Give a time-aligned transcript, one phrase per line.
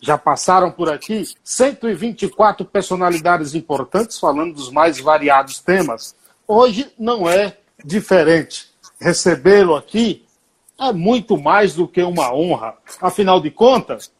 [0.00, 6.16] Já passaram por aqui 124 personalidades importantes falando dos mais variados temas.
[6.46, 8.68] Hoje não é diferente.
[9.00, 10.24] Recebê-lo aqui
[10.78, 12.74] é muito mais do que uma honra.
[13.00, 14.10] Afinal de contas,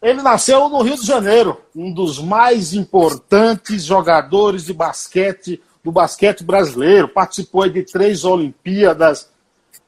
[0.00, 6.44] ele nasceu no Rio de Janeiro, um dos mais importantes jogadores de basquete do basquete
[6.44, 7.08] brasileiro.
[7.08, 9.30] Participou de três Olimpíadas.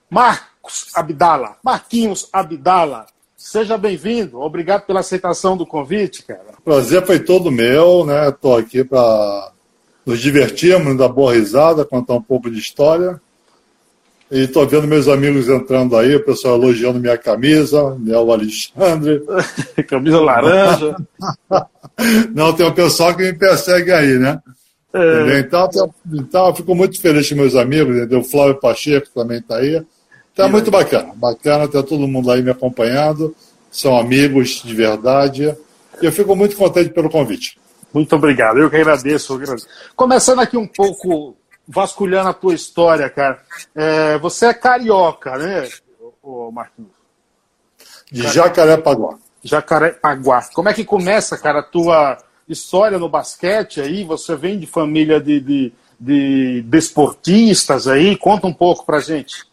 [0.09, 3.07] Marcos Abdala, Marquinhos Abdala,
[3.37, 4.41] seja bem-vindo.
[4.41, 6.55] Obrigado pela aceitação do convite, cara.
[6.65, 8.29] Prazer foi todo meu, né?
[8.29, 9.53] Estou aqui para
[10.05, 13.21] nos divertirmos, dar boa risada, contar um pouco de história.
[14.31, 19.23] E estou vendo meus amigos entrando aí, o pessoal elogiando minha camisa, né, o Alexandre.
[19.89, 20.97] camisa laranja.
[22.33, 24.41] Não, tem um pessoal que me persegue aí, né?
[24.93, 25.41] É.
[25.41, 25.69] Então,
[26.13, 28.21] então, eu fico muito feliz com meus amigos, entendeu?
[28.21, 29.83] O Flávio Pacheco também está aí.
[30.31, 31.13] Está muito bacana.
[31.15, 33.35] Bacana ter todo mundo aí me acompanhando.
[33.71, 35.55] São amigos de verdade.
[36.01, 37.59] E eu fico muito contente pelo convite.
[37.93, 39.41] Muito obrigado, eu que agradeço.
[39.97, 43.43] Começando aqui um pouco, vasculhando a tua história, cara.
[43.75, 45.69] É, você é carioca, né,
[46.23, 46.93] o Marquinhos?
[48.11, 49.19] De Jacarepaguá.
[49.43, 50.49] Jacarepaguá.
[50.53, 54.05] Como é que começa, cara, a tua história no basquete aí?
[54.05, 58.17] Você vem de família de, de, de desportistas aí?
[58.17, 59.49] Conta um pouco pra gente.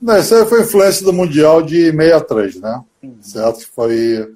[0.00, 2.82] Não, foi influência do Mundial de 63, né?
[3.02, 3.16] Hum.
[3.20, 3.68] Certo?
[3.74, 4.34] Foi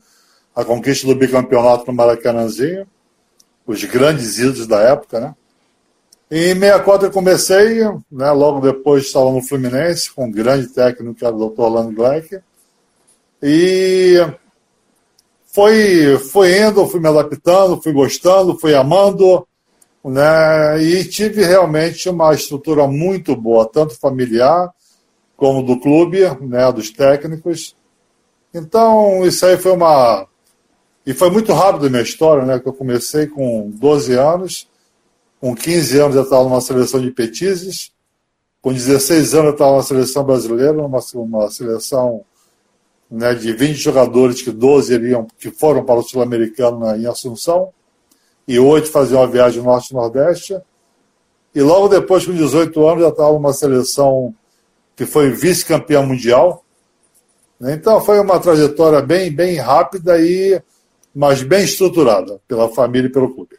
[0.55, 2.87] a conquista do bicampeonato no Maracanãzinho
[3.67, 5.35] os grandes ídolos da época, né?
[6.31, 7.81] Em 64 eu comecei,
[8.11, 11.61] né, logo depois estava no Fluminense, com um grande técnico que era o Dr.
[11.61, 12.41] Orlando Black.
[13.43, 14.17] E
[15.53, 19.47] foi, foi indo, fui me adaptando, fui gostando, fui amando,
[20.05, 20.83] né?
[20.83, 24.73] E tive realmente uma estrutura muito boa, tanto familiar
[25.37, 27.77] como do clube, né, dos técnicos.
[28.53, 30.27] Então, isso aí foi uma
[31.06, 32.59] e foi muito rápido a minha história, né?
[32.59, 34.69] Que eu comecei com 12 anos,
[35.41, 37.92] com 15 anos eu estava numa seleção de petizes,
[38.62, 42.25] com 16 anos eu estava na seleção brasileira, uma, uma seleção
[43.10, 47.71] né, de 20 jogadores, que 12 iriam, que foram para o Sul-Americano em Assunção,
[48.48, 50.59] e 8 faziam a viagem norte-nordeste.
[51.54, 54.34] E logo depois, com 18 anos, já estava numa seleção
[54.97, 56.65] que foi vice-campeã mundial.
[57.60, 60.60] Então foi uma trajetória bem, bem rápida e
[61.15, 63.57] mas bem estruturada pela família e pelo clube.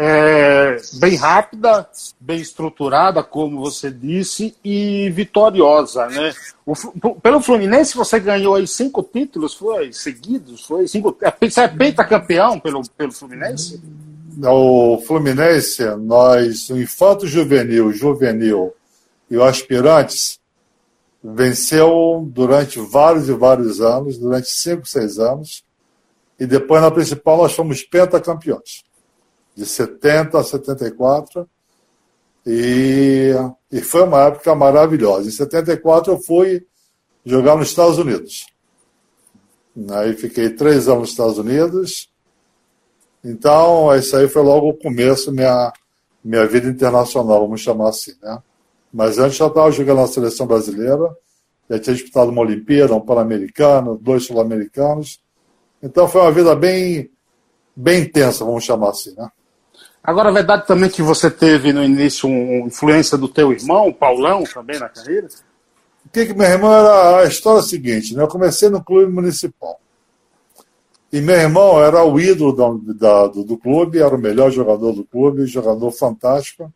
[0.00, 1.88] É, bem rápida,
[2.20, 6.32] bem estruturada, como você disse, e vitoriosa, né?
[6.64, 6.74] O,
[7.16, 11.16] pelo Fluminense você ganhou aí cinco títulos, foi seguidos, foi cinco.
[11.20, 13.82] É, você é pentacampeão pelo pelo Fluminense?
[14.40, 18.72] O Fluminense, nós, o infanto juvenil, juvenil
[19.28, 20.38] e o aspirantes
[21.24, 25.64] venceu durante vários e vários anos, durante cinco, seis anos
[26.38, 28.84] e depois na principal nós fomos pentacampeões,
[29.54, 31.48] de 70 a 74.
[32.46, 33.34] E,
[33.70, 35.28] e foi uma época maravilhosa.
[35.28, 36.64] Em 74 eu fui
[37.24, 38.46] jogar nos Estados Unidos.
[39.90, 42.10] Aí fiquei três anos nos Estados Unidos.
[43.22, 45.72] Então, isso aí foi logo o começo minha,
[46.24, 48.42] minha vida internacional, vamos chamar assim, né?
[48.92, 51.14] Mas antes já estava jogando na seleção brasileira,
[51.68, 55.20] já tinha disputado uma Olimpíada, um Pan-Americano, dois Sul-Americanos.
[55.82, 57.10] Então foi uma vida bem,
[57.74, 59.28] bem intensa, vamos chamar assim, né?
[60.02, 64.42] Agora, a verdade também que você teve no início uma influência do teu irmão, Paulão,
[64.44, 65.28] também na carreira?
[66.06, 68.22] O que, que meu irmão era a história é a seguinte, né?
[68.22, 69.78] Eu comecei no clube municipal.
[71.12, 74.92] E meu irmão era o ídolo da, da, do, do, clube, era o melhor jogador
[74.92, 76.72] do clube, jogador fantástico.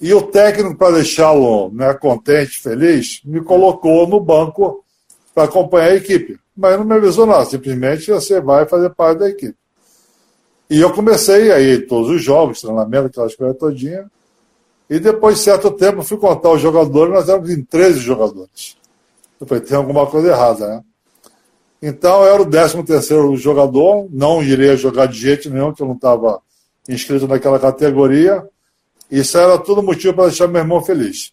[0.00, 4.84] E o técnico, para deixá-lo né, contente, feliz, me colocou no banco
[5.34, 9.28] para acompanhar a equipe mas não me avisou nada, simplesmente você vai fazer parte da
[9.28, 9.56] equipe.
[10.68, 14.10] E eu comecei aí todos os jogos, treinamento, aquelas coisas todinha.
[14.90, 18.76] E depois de certo tempo, fui contar os jogadores, nós éramos em 13 jogadores.
[19.40, 20.82] Eu falei, tem alguma coisa errada, né?
[21.82, 25.86] Então, eu era o 13 terceiro jogador, não iria jogar de jeito nenhum, que eu
[25.86, 26.40] não estava
[26.88, 28.44] inscrito naquela categoria.
[29.10, 31.32] Isso era tudo motivo para deixar meu irmão feliz.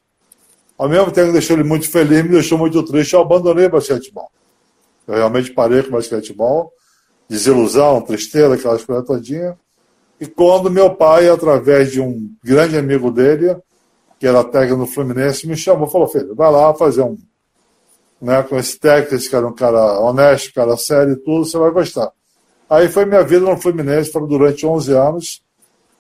[0.78, 3.70] Ao mesmo tempo que deixou ele muito feliz, me deixou muito triste, eu abandonei o
[3.70, 4.30] basquetebol.
[5.08, 6.72] Eu realmente parei com o basquetebol,
[7.30, 9.56] desilusão, tristeza, aquelas coisas todinhas.
[10.20, 13.58] E quando meu pai, através de um grande amigo dele,
[14.20, 17.18] que era técnico no Fluminense, me chamou, falou, filho, vai lá fazer um,
[18.22, 21.58] né, com esse técnico, esse cara é um cara honesto, cara sério e tudo, você
[21.58, 22.12] vai gostar.
[22.70, 25.44] Aí foi minha vida no Fluminense, foram durante 11 anos,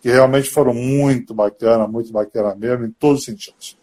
[0.01, 3.77] que realmente foram muito bacana, muito bacana mesmo, em todos os sentidos.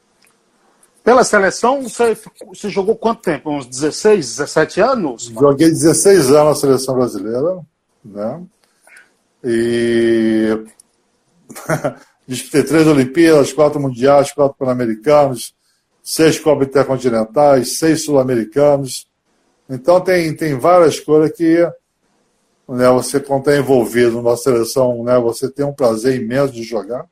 [1.02, 2.16] Pela seleção, você,
[2.46, 3.50] você jogou quanto tempo?
[3.50, 5.24] Uns 16, 17 anos?
[5.24, 7.60] Joguei 16 anos na seleção brasileira,
[8.04, 8.42] né?
[9.42, 10.58] E
[12.28, 15.54] disputei três Olimpíadas, quatro Mundiais, quatro Pan-Americanos,
[16.02, 19.08] seis Copas Intercontinentais, seis Sul-Americanos.
[19.68, 21.66] Então tem, tem várias coisas que
[22.68, 27.06] né, você, quando está envolvido numa seleção, né, você tem um prazer imenso de jogar.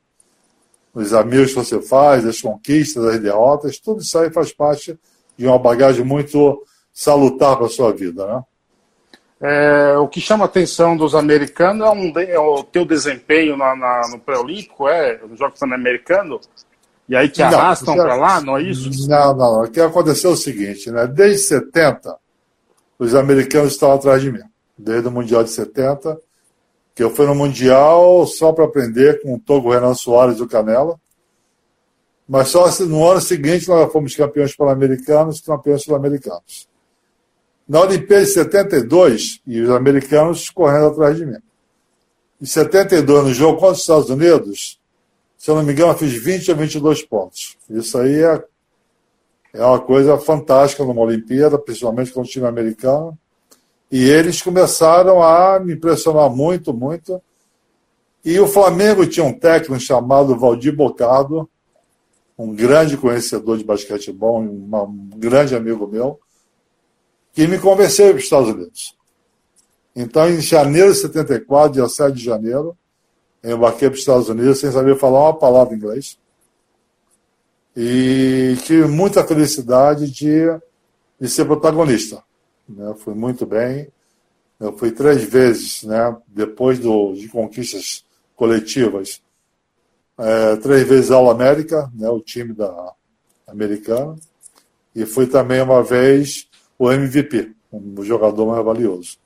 [0.95, 4.99] Os amigos que você faz, as conquistas, as derrotas, tudo isso aí faz parte
[5.37, 8.43] de uma bagagem muito salutar para a sua vida, né?
[9.41, 13.77] É, o que chama a atenção dos americanos é, um, é o teu desempenho na,
[13.77, 16.41] na, no pré-olímpico, é, no Jogo Pan-Americano,
[17.09, 18.91] e aí te arrastam para lá, não é isso?
[19.09, 19.63] Não, não, não.
[19.63, 21.07] O que aconteceu é o seguinte, né?
[21.07, 22.17] Desde 70,
[22.99, 24.43] os americanos estão atrás de mim.
[24.77, 26.21] Desde o Mundial de 70,
[26.99, 30.99] que eu fui no Mundial só para aprender com o Togo Renan Soares do Canela.
[32.29, 36.69] Mas só no ano seguinte nós fomos campeões pan-americanos e campeões sul-americanos.
[37.69, 41.39] Na Olimpíada de 72, e os americanos correndo atrás de mim.
[42.43, 44.81] Em 72, no jogo contra os Estados Unidos,
[45.37, 47.57] se eu não me engano, eu fiz 20 a 22 pontos.
[47.71, 48.45] Isso aí é,
[49.55, 53.17] é uma coisa fantástica numa Olimpíada, principalmente com o time americano.
[53.91, 57.21] E eles começaram a me impressionar muito, muito.
[58.25, 61.49] E o Flamengo tinha um técnico chamado Valdir Bocado,
[62.37, 66.21] um grande conhecedor de basquetebol, um grande amigo meu,
[67.33, 68.97] que me convenceu para os Estados Unidos.
[69.97, 72.77] Então, em janeiro de 74, dia 7 de janeiro,
[73.43, 76.19] eu embarquei para os Estados Unidos sem saber falar uma palavra em inglês.
[77.77, 80.47] E tive muita felicidade de,
[81.21, 82.23] de ser protagonista.
[82.69, 82.95] Né?
[82.99, 83.89] Fui muito bem.
[84.61, 86.17] Eu fui três vezes, né?
[86.27, 88.05] depois do, de conquistas
[88.35, 89.23] coletivas,
[90.19, 92.09] é, três vezes ao América, né?
[92.09, 92.93] o time da
[93.47, 94.17] americana,
[94.95, 99.17] e fui também uma vez o MVP, o jogador mais valioso.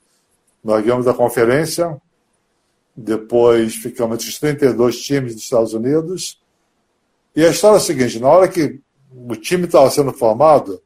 [0.63, 1.99] Nós ganhamos a conferência,
[2.95, 6.39] depois ficamos entre os 32 times dos Estados Unidos.
[7.35, 8.79] E a história é a seguinte: na hora que
[9.11, 10.81] o time estava sendo formado,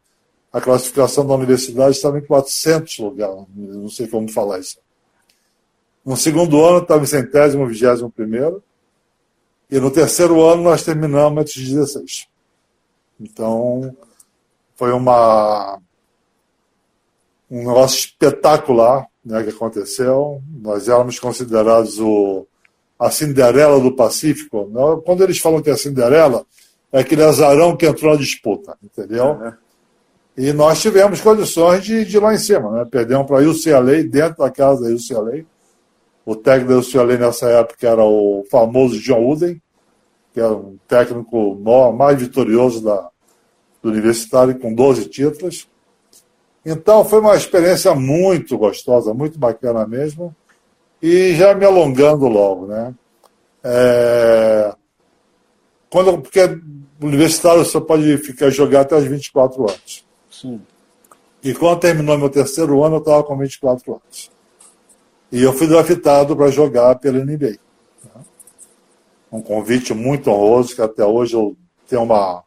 [0.51, 4.77] a classificação da universidade estava em 400 lugares, não sei como falar isso.
[6.05, 8.63] No segundo ano estava em centésimo, vigésimo primeiro,
[9.69, 12.27] e no terceiro ano nós terminamos entre os 16.
[13.19, 13.95] Então,
[14.75, 15.79] foi uma
[17.49, 20.41] um negócio espetacular né, que aconteceu.
[20.61, 22.45] Nós éramos considerados o,
[22.99, 24.69] a Cinderela do Pacífico.
[24.71, 25.01] Né?
[25.05, 26.45] Quando eles falam que é a Cinderela,
[26.91, 29.43] é aquele azarão que entrou na disputa, entendeu?
[29.43, 29.57] É.
[30.37, 32.71] E nós tivemos condições de, de ir lá em cima.
[32.71, 32.85] Né?
[32.85, 35.43] Perdemos para a UCLA, dentro da casa da UCLA.
[36.23, 39.59] O técnico da UCLA nessa época era o famoso John Wooden,
[40.31, 41.55] que era um técnico
[41.97, 43.09] mais vitorioso da,
[43.81, 45.67] do universitário, com 12 títulos.
[46.63, 50.35] Então foi uma experiência muito gostosa, muito bacana mesmo.
[51.01, 52.93] E já me alongando logo, né?
[53.63, 54.75] É...
[55.89, 56.59] Quando, porque
[57.01, 60.06] universitário você pode ficar jogar até os 24 anos.
[60.41, 60.61] Sim.
[61.43, 64.31] E quando terminou meu terceiro ano, eu estava com 24 anos.
[65.31, 67.57] E eu fui draftado para jogar pela NBA.
[68.03, 68.21] Né?
[69.31, 71.55] Um convite muito honroso, que até hoje eu
[71.87, 72.43] tenho uma,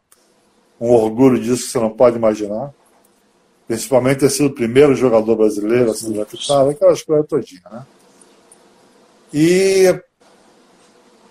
[0.79, 2.73] um orgulho disso que você não pode imaginar
[3.71, 7.85] principalmente ter sido o primeiro jogador brasileiro a ser draftado, aquelas coisas todinhas, né?
[9.33, 9.95] E,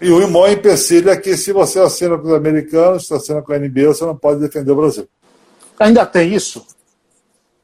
[0.00, 3.52] e o maior empecilho é que se você assina com os americanos, se assina com
[3.52, 5.06] a NBA, você não pode defender o Brasil.
[5.80, 6.66] Ainda tem isso?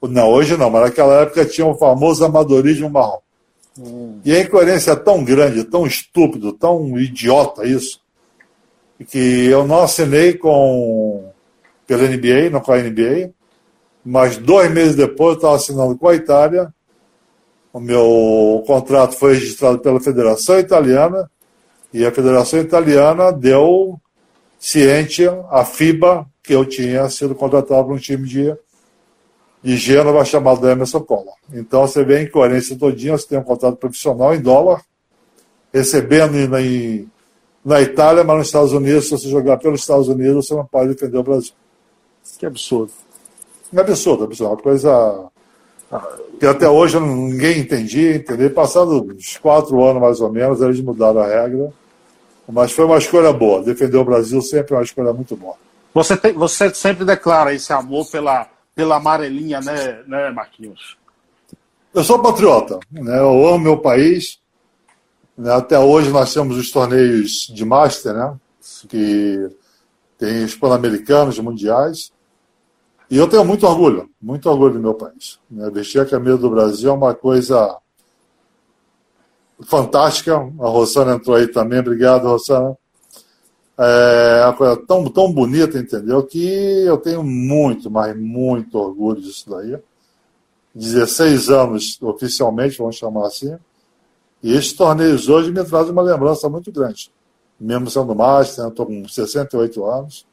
[0.02, 3.18] Não, hoje não, mas naquela época tinha o famoso amadorismo marrom.
[3.78, 4.20] Hum.
[4.24, 8.00] E a incoerência é tão grande, tão estúpido, tão idiota isso,
[9.08, 11.30] que eu não assinei com
[11.86, 13.30] pela NBA, não com a NBA,
[14.04, 16.74] mas dois meses depois eu estava assinando com a Itália.
[17.72, 21.30] O meu contrato foi registrado pela Federação Italiana
[21.92, 24.00] e a Federação Italiana deu
[24.58, 28.54] ciente a FIBA que eu tinha sido contratado para um time de,
[29.62, 31.34] de Gênova chamado Emerson Collor.
[31.52, 34.80] Então você vê a incoerência todinha, você tem um contrato profissional em dólar,
[35.74, 37.10] recebendo em,
[37.64, 40.94] na Itália, mas nos Estados Unidos, se você jogar pelos Estados Unidos, você não pode
[40.94, 41.52] defender o Brasil.
[42.38, 42.92] Que absurdo.
[43.74, 44.52] É absurdo, absurdo.
[44.52, 45.26] Uma coisa
[46.38, 48.50] que até hoje ninguém entendia, entendeu?
[48.50, 51.72] Passados uns quatro anos mais ou menos, eles mudaram a regra.
[52.48, 53.64] Mas foi uma escolha boa.
[53.64, 55.56] Defender o Brasil sempre é uma escolha muito boa.
[55.96, 60.98] Você, tem, você sempre declara esse amor pela, pela amarelinha, né, né, Marquinhos?
[61.94, 63.18] Eu sou patriota, né?
[63.18, 64.38] Eu amo meu país.
[65.38, 65.50] Né?
[65.50, 68.36] Até hoje nós temos os torneios de Master, né?
[68.90, 69.48] Que
[70.18, 72.12] tem os pan-americanos, mundiais.
[73.10, 75.40] E eu tenho muito orgulho, muito orgulho do meu país.
[75.50, 75.70] Né?
[75.70, 77.74] Vestir a camisa do Brasil é uma coisa
[79.62, 80.36] fantástica.
[80.36, 82.76] A Rosana entrou aí também, obrigado, Rosana.
[83.78, 86.22] É uma coisa tão, tão bonita, entendeu?
[86.22, 89.78] Que eu tenho muito, mas muito orgulho disso daí.
[90.74, 93.56] 16 anos oficialmente, vamos chamar assim.
[94.42, 97.10] E esses torneios hoje me trazem uma lembrança muito grande.
[97.58, 98.70] Mesmo sendo master, né?
[98.70, 100.26] estou com 68 anos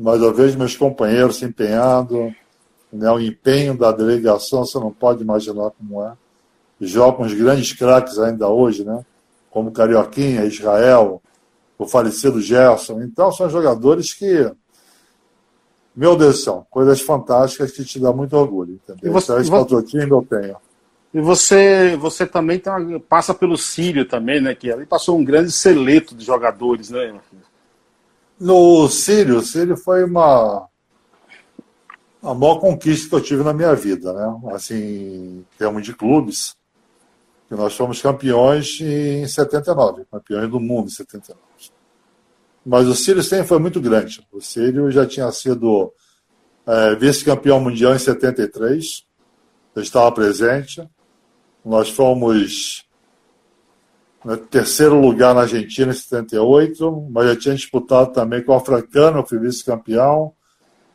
[0.00, 2.34] mas eu vejo meus companheiros se empenhando,
[2.90, 6.14] né, o empenho da delegação, você não pode imaginar como é.
[6.80, 9.04] Jogam os grandes craques ainda hoje, né,
[9.50, 11.20] como Carioquinha, Israel,
[11.80, 13.00] o falecido Gerson.
[13.00, 14.52] Então, são jogadores que,
[15.96, 18.74] meu Deus do céu, coisas fantásticas que te dá muito orgulho.
[18.74, 19.10] Entendeu?
[19.10, 20.56] E você, então, esse patrocínio eu tenho.
[21.14, 22.76] E você, você também tá,
[23.08, 24.54] passa pelo Sírio também, né?
[24.54, 27.18] Que ali passou um grande seleto de jogadores, né?
[28.38, 30.68] No Sírio, o Sírio foi uma
[32.22, 34.40] a maior conquista que eu tive na minha vida, né?
[34.52, 36.54] Assim, em termos de clubes,
[37.48, 41.49] que nós fomos campeões em 79, campeões do mundo em 79.
[42.70, 44.24] Mas o Sírio sempre foi muito grande.
[44.30, 45.92] O Sírio já tinha sido
[46.64, 49.04] é, vice-campeão mundial em 73,
[49.74, 50.88] eu estava presente.
[51.64, 52.86] Nós fomos
[54.24, 59.18] né, terceiro lugar na Argentina em 78, mas já tinha disputado também com o Africano,
[59.18, 60.32] eu fui vice-campeão,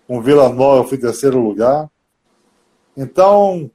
[0.07, 1.89] com Vila Nova eu fui terceiro lugar.
[2.95, 3.69] Então,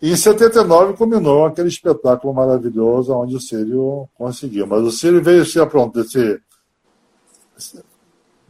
[0.00, 4.64] em 79 culminou aquele espetáculo maravilhoso onde o Sírio conseguiu.
[4.64, 6.04] Mas o Sírio veio se aprontar,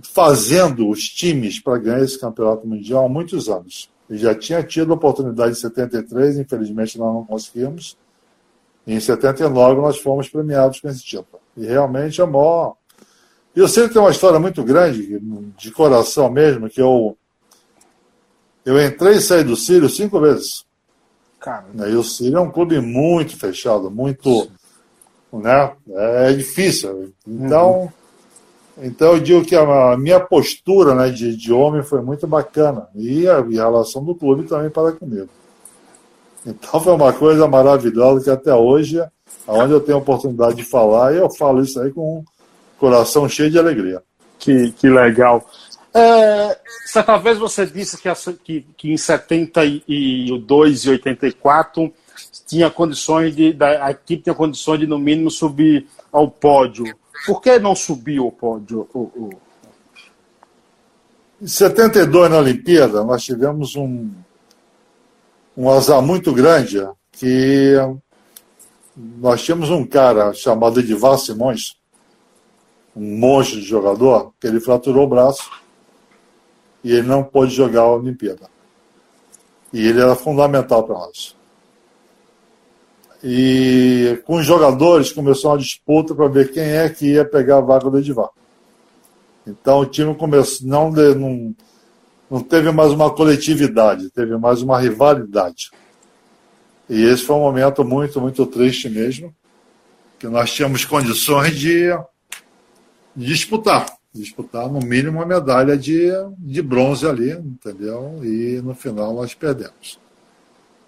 [0.03, 3.91] fazendo os times para ganhar esse campeonato mundial há muitos anos.
[4.11, 7.97] Já tinha tido a oportunidade em 73, infelizmente nós não conseguimos.
[8.87, 11.41] Em 79 nós fomos premiados com esse título.
[11.57, 12.77] E realmente é maior.
[13.55, 15.19] E eu sei que tem uma história muito grande,
[15.57, 17.17] de coração mesmo, que eu,
[18.65, 20.65] eu entrei e saí do Sírio cinco vezes.
[21.41, 21.89] Caramba.
[21.89, 24.51] E o Sírio é um clube muito fechado, muito.
[25.33, 25.73] Né?
[25.89, 27.13] É difícil.
[27.27, 27.93] Então, uhum.
[28.79, 32.89] Então eu digo que a minha postura né, de, de homem foi muito bacana.
[32.95, 35.29] E a, e a relação do clube também para comigo.
[36.47, 39.03] Então foi uma coisa maravilhosa que até hoje,
[39.49, 42.25] onde eu tenho a oportunidade de falar, eu falo isso aí com um
[42.79, 44.03] coração cheio de alegria.
[44.39, 45.45] Que, que legal.
[45.93, 48.09] É, certa vez você disse que,
[48.45, 51.93] que, que em 72 e 84
[52.47, 56.85] tinha condições de, da, a equipe tinha condições de, no mínimo, subir ao pódio.
[57.25, 58.89] Por que não subiu ao pódio?
[58.93, 59.31] O, o...
[61.41, 64.11] Em 72, na Olimpíada, nós tivemos um,
[65.57, 67.75] um azar muito grande que
[68.97, 71.77] nós tínhamos um cara chamado Edivar Simões,
[72.95, 75.51] um monstro de jogador, que ele fraturou o braço
[76.83, 78.49] e ele não pôde jogar a Olimpíada.
[79.73, 81.36] E ele era fundamental para nós.
[83.29, 87.61] E com os jogadores começou uma disputa para ver quem é que ia pegar a
[87.61, 88.31] vaga do Edivar.
[89.45, 91.55] Então o time começou, não, não
[92.31, 95.71] não teve mais uma coletividade, teve mais uma rivalidade.
[96.89, 99.35] E esse foi um momento muito, muito triste mesmo,
[100.19, 101.97] que nós tínhamos condições de,
[103.15, 108.21] disputar, disputar no mínimo uma medalha de, de bronze ali, entendeu?
[108.23, 109.99] E no final nós perdemos.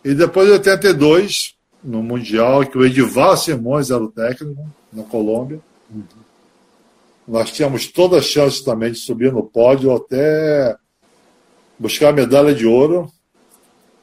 [0.04, 5.60] E depois de 82, no Mundial, que o Edivar Simões era o técnico, na Colômbia,
[5.90, 6.02] uhum.
[7.26, 10.76] nós tínhamos toda a chance também de subir no pódio até
[11.78, 13.10] buscar a medalha de ouro.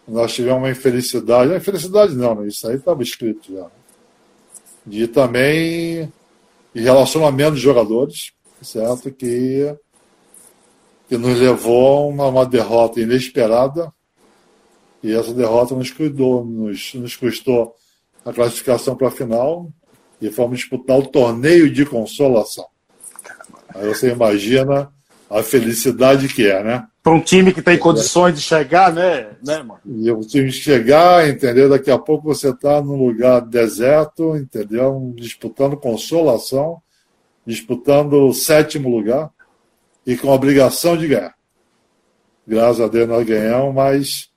[0.07, 3.67] Nós tivemos uma infelicidade, não infelicidade não, isso aí estava escrito já.
[4.85, 6.11] De também
[6.73, 9.11] relacionamento de jogadores, certo?
[9.11, 9.75] Que,
[11.09, 13.91] que nos levou a uma, uma derrota inesperada.
[15.05, 17.75] E essa derrota nos, cuidou, nos, nos custou
[18.25, 19.71] a classificação para a final
[20.19, 22.65] e fomos disputar o torneio de consolação.
[23.75, 24.91] Aí você imagina
[25.29, 26.87] a felicidade que é, né?
[27.03, 29.79] Para um time que tem condições de chegar, né, né mano?
[29.85, 31.69] E o time chegar, entendeu?
[31.69, 35.13] Daqui a pouco você está num lugar deserto, entendeu?
[35.15, 36.81] Disputando consolação,
[37.45, 39.29] disputando o sétimo lugar
[40.03, 41.35] e com a obrigação de ganhar.
[42.47, 44.34] Graças a Deus nós ganhamos, mas.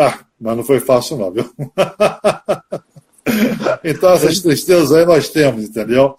[0.00, 1.44] Ah, mas não foi fácil, não, viu?
[3.82, 6.14] então, essas tristezas aí nós temos, entendeu?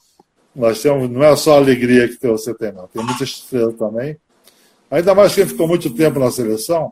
[0.53, 2.87] Nós temos, não é só a alegria que você tem, não.
[2.87, 4.17] Tem muita tristeza também.
[4.91, 6.91] Ainda mais quem ficou muito tempo na seleção,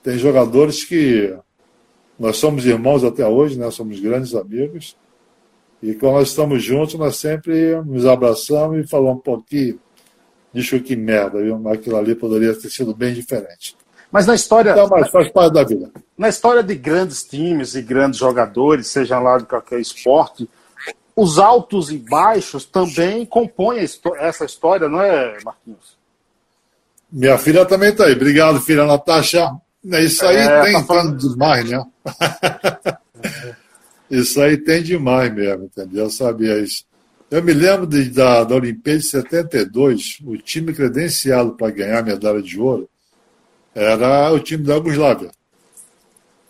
[0.00, 1.36] tem jogadores que
[2.16, 3.68] nós somos irmãos até hoje, né?
[3.72, 4.96] Somos grandes amigos.
[5.82, 9.76] E quando nós estamos juntos, nós sempre nos abraçamos e falamos, pô, que,
[10.54, 11.68] deixa que merda, viu?
[11.68, 13.76] Aquilo ali poderia ter sido bem diferente.
[14.10, 14.70] Mas na história.
[14.70, 15.90] Então, mas faz parte da vida.
[16.16, 20.48] Na história de grandes times e grandes jogadores, seja lá de qualquer esporte,
[21.14, 23.80] os altos e baixos também compõem
[24.18, 25.96] essa história, não é, Marquinhos?
[27.10, 28.14] Minha filha também está aí.
[28.14, 29.50] Obrigado, filha Natasha.
[29.84, 31.16] Isso aí é, tem tá falando...
[31.16, 31.84] demais, né?
[34.10, 36.10] isso aí tem demais mesmo, entendeu?
[36.10, 36.84] Sabia isso.
[37.30, 42.02] Eu me lembro de, da, da Olimpíada de 72, o time credenciado para ganhar a
[42.02, 42.88] medalha de ouro
[43.76, 45.30] era o time da Yugoslávia.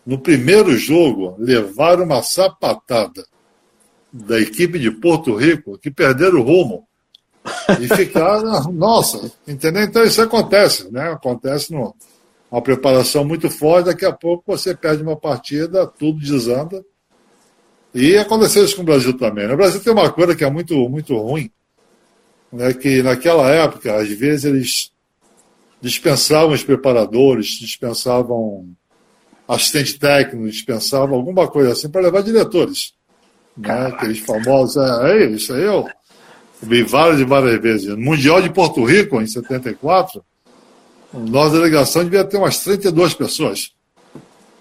[0.06, 3.26] No primeiro jogo, levaram uma sapatada
[4.12, 6.86] da equipe de Porto Rico que perderam o rumo
[7.80, 9.82] e ficaram, nossa, entendeu?
[9.82, 11.10] Então isso acontece, né?
[11.10, 11.92] Acontece numa
[12.48, 16.84] uma preparação muito forte, daqui a pouco você perde uma partida, tudo desanda.
[17.92, 19.48] E aconteceu isso com o Brasil também.
[19.48, 19.54] Né?
[19.54, 21.50] O Brasil tem uma coisa que é muito, muito ruim,
[22.52, 22.72] né?
[22.72, 24.92] que naquela época, às vezes, eles
[25.80, 28.68] dispensavam os preparadores, dispensavam
[29.48, 32.92] assistente técnico, dispensavam alguma coisa assim para levar diretores.
[33.56, 33.86] Né?
[33.86, 35.88] Aqueles famosos, é, é isso aí eu
[36.62, 37.88] vi várias e várias vezes.
[37.88, 40.22] No Mundial de Porto Rico, em 74,
[41.12, 43.72] nossa delegação devia ter umas 32 pessoas.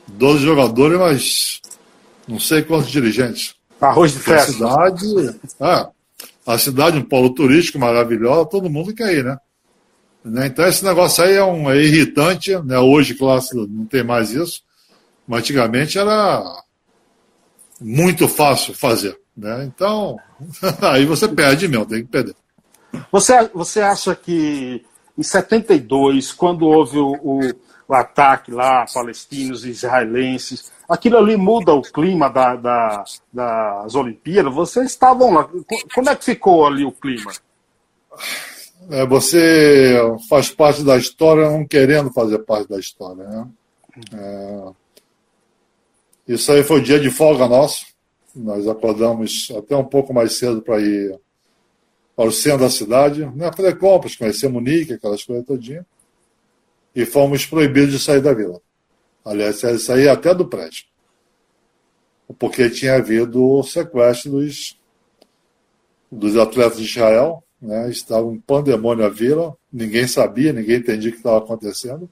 [0.07, 1.61] 12 jogadores, mas
[2.27, 3.55] não sei quantos dirigentes.
[3.81, 4.51] Arroz de festa.
[4.51, 5.87] A cidade, é,
[6.45, 9.37] a cidade, um polo turístico maravilhoso, todo mundo quer ir, né?
[10.25, 10.47] Né?
[10.47, 12.79] Então esse negócio aí é, um, é irritante, né?
[12.79, 14.63] Hoje, claro, não tem mais isso,
[15.27, 16.43] mas antigamente era
[17.79, 19.17] muito fácil fazer.
[19.37, 19.65] Né?
[19.65, 20.17] Então,
[20.81, 22.35] aí você perde mesmo, tem que perder.
[23.11, 24.83] Você, você acha que
[25.17, 27.39] em 72, quando houve o, o,
[27.87, 34.53] o ataque lá, palestinos e israelenses, aquilo ali muda o clima da, da, das Olimpíadas?
[34.53, 35.47] Vocês estavam lá.
[35.93, 37.31] Como é que ficou ali o clima?
[38.89, 39.97] É, você
[40.29, 43.23] faz parte da história não querendo fazer parte da história.
[43.23, 43.47] Né?
[44.13, 44.71] É,
[46.27, 47.85] isso aí foi o dia de folga nosso.
[48.35, 51.19] Nós acordamos até um pouco mais cedo para ir
[52.15, 55.85] para o centro da cidade, né, fazer compras, conhecer Munique, aquelas coisas todinhas.
[56.95, 58.61] E fomos proibidos de sair da vila.
[59.23, 60.85] Aliás, sair até do prédio.
[62.39, 64.79] Porque tinha havido o sequestro dos,
[66.09, 67.43] dos atletas de Israel.
[67.61, 72.09] Né, estava um pandemônio a vila, ninguém sabia, ninguém entendia o que estava acontecendo.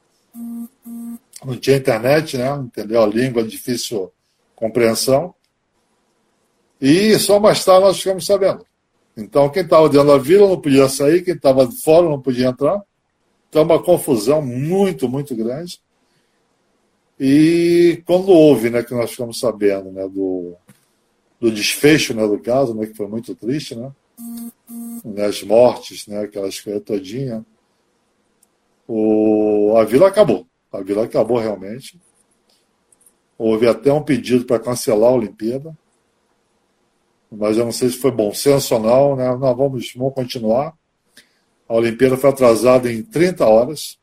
[1.45, 3.03] Não tinha internet, né, entendeu?
[3.03, 4.11] A língua difícil
[4.55, 5.35] compreensão.
[6.79, 8.65] E só mais tarde nós ficamos sabendo.
[9.15, 12.81] Então, quem estava dentro da vila não podia sair, quem estava fora não podia entrar.
[13.49, 15.79] Então, uma confusão muito, muito grande.
[17.19, 20.55] E quando houve, né, que nós ficamos sabendo, né, do,
[21.39, 23.91] do desfecho, né, do caso, né, que foi muito triste, né,
[25.25, 27.43] as mortes, né, aquelas coisas todinhas,
[28.87, 30.47] o, a vila acabou.
[30.71, 31.99] A vila acabou realmente.
[33.37, 35.75] Houve até um pedido para cancelar a Olimpíada
[37.35, 39.25] mas eu não sei se foi bom senso ou não, né?
[39.25, 40.73] Não, vamos, vamos continuar.
[41.67, 43.97] A Olimpíada foi atrasada em 30 horas.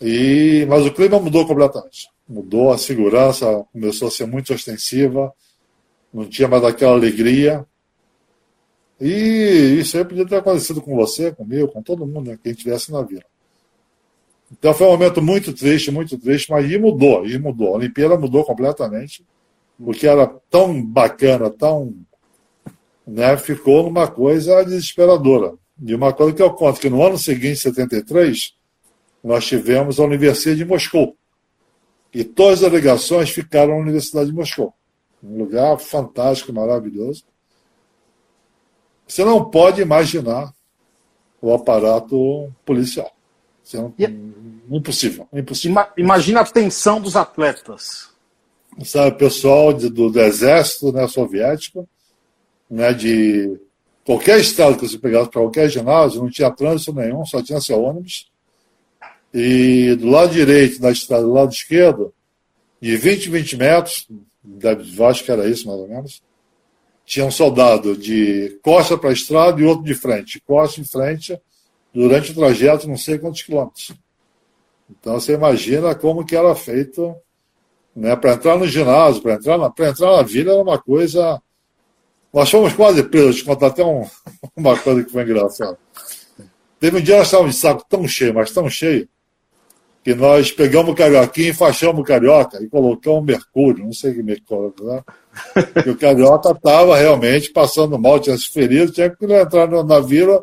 [0.00, 2.08] E, mas o clima mudou completamente.
[2.28, 5.32] Mudou, a segurança começou a ser muito ostensiva,
[6.12, 7.66] não tinha mais aquela alegria.
[9.00, 12.92] E isso aí podia ter acontecido com você, comigo, com todo mundo, né, quem estivesse
[12.92, 13.24] na vila.
[14.52, 17.68] Então foi um momento muito triste, muito triste, mas e mudou, e mudou.
[17.68, 19.24] A Olimpíada mudou completamente
[19.82, 21.94] porque era tão bacana, tão.
[23.06, 25.54] Né, ficou numa coisa desesperadora.
[25.84, 28.54] E uma coisa que eu conto, que no ano seguinte, 73,
[29.22, 31.16] nós tivemos a Universidade de Moscou.
[32.12, 34.72] E todas as delegações ficaram na Universidade de Moscou.
[35.22, 37.24] Um lugar fantástico, maravilhoso.
[39.06, 40.52] Você não pode imaginar
[41.40, 43.10] o aparato policial.
[43.72, 43.94] Não,
[44.70, 45.86] impossível, impossível.
[45.96, 48.14] Imagina a tensão dos atletas
[48.82, 51.86] sabe, pessoal de, do, do, exército né, soviético,
[52.68, 53.60] né, de
[54.04, 57.82] qualquer estado que você pegasse para qualquer ginásio, não tinha trânsito nenhum, só tinha seu
[57.82, 58.30] ônibus.
[59.32, 62.12] E do lado direito da estrada, do lado esquerdo,
[62.80, 64.08] de 20, 20 metros,
[65.08, 66.22] acho que era isso mais ou menos,
[67.04, 70.40] tinha um soldado de costa para a estrada e outro de frente.
[70.40, 71.38] Costa em frente,
[71.92, 73.92] durante o trajeto, não sei quantos quilômetros.
[74.90, 77.14] Então você imagina como que era feito
[77.94, 81.40] né, para entrar no ginásio, para entrar, na, entrar na vila era uma coisa.
[82.32, 84.04] Nós fomos quase presos, te contar até um,
[84.56, 85.78] uma coisa que foi engraçada.
[86.80, 89.08] Teve um dia nós estávamos de saco tão cheio, mas tão cheio,
[90.02, 94.22] que nós pegamos o carioquinho e fachamos o carioca e colocamos mercúrio, não sei que
[94.22, 95.02] mercúrio, né?
[95.84, 100.42] E o carioca estava realmente passando mal, tinha se ferido, tinha que entrar na vila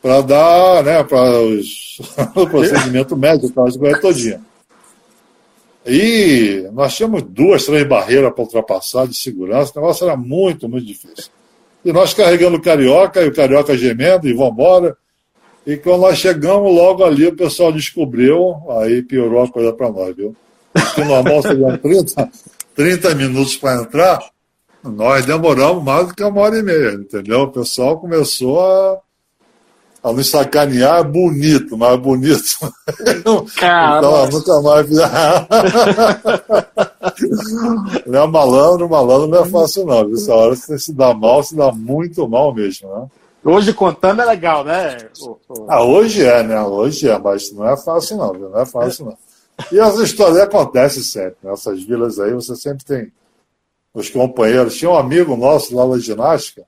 [0.00, 1.40] para dar, né, para
[2.40, 4.40] o procedimento médico, para as coisas todinha.
[5.84, 10.86] E nós tínhamos duas, três barreiras para ultrapassar de segurança, o negócio era muito, muito
[10.86, 11.30] difícil.
[11.84, 14.96] E nós carregando o carioca, e o carioca gemendo, e vamos embora.
[15.64, 20.14] E quando nós chegamos, logo ali o pessoal descobriu, aí piorou a coisa para nós,
[20.14, 20.34] viu?
[20.72, 22.30] Porque normal seria 30,
[22.76, 24.20] 30 minutos para entrar,
[24.84, 27.42] nós demoramos mais do que uma hora e meia, entendeu?
[27.42, 29.00] O pessoal começou a
[30.06, 32.44] a nos sacanear bonito, mas bonito.
[33.98, 34.88] Então, nunca mais.
[38.06, 40.14] não é malandro, malandro não é fácil, não.
[40.14, 43.06] Essa hora você se dá mal, se dá muito mal mesmo, né?
[43.44, 44.96] Hoje contando é legal, né?
[45.68, 46.60] Ah, hoje é, né?
[46.62, 48.48] Hoje é, mas não é fácil, não, viu?
[48.50, 49.16] Não é fácil, não.
[49.72, 51.36] E essa história acontece sempre.
[51.42, 51.86] Nessas né?
[51.86, 53.12] vilas aí, você sempre tem
[53.94, 54.76] os companheiros.
[54.76, 56.64] Tinha um amigo nosso lá na ginástica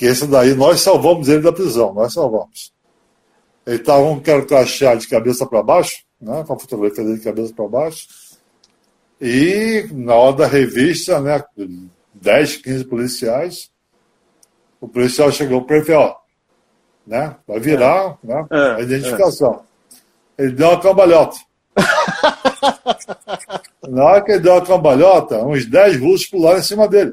[0.00, 2.72] que esse daí nós salvamos ele da prisão, nós salvamos.
[3.66, 7.24] Ele estava com um crachá de cabeça para baixo, né, com a fotografia dele de
[7.24, 8.08] cabeça para baixo,
[9.20, 11.44] e na hora da revista, né,
[12.14, 13.70] 10, 15 policiais,
[14.80, 16.16] o policial chegou para ele e falou, ó,
[17.06, 18.26] né, vai virar é.
[18.26, 19.52] né, é, a identificação.
[19.66, 19.69] É.
[20.40, 21.36] Ele deu uma cambalhota.
[23.86, 27.12] na hora que ele deu uma cambalhota, uns 10 russos pularam em cima dele.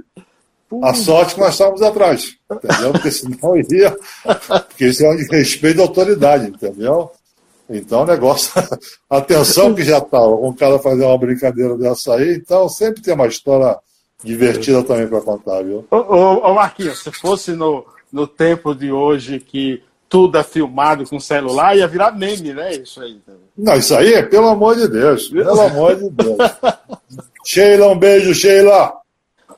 [0.82, 2.94] A sorte que nós estávamos atrás, entendeu?
[2.94, 3.96] Porque senão iria.
[4.68, 7.12] Porque isso é um respeito à autoridade, entendeu?
[7.70, 8.52] Então o negócio.
[9.10, 10.26] Atenção que já está.
[10.26, 13.78] Um cara fazer uma brincadeira dessa aí, então sempre tem uma história
[14.24, 15.86] divertida também para contar, viu?
[15.92, 21.06] Ô, ô, ô, Marquinhos, se fosse no, no tempo de hoje que tudo é filmado
[21.06, 22.76] com celular, ia virar meme, né?
[22.76, 23.20] Isso aí.
[23.58, 25.28] Não, isso aí é pelo amor de Deus.
[25.30, 26.38] Pelo amor de Deus.
[27.44, 28.94] Sheila, um beijo, Sheila.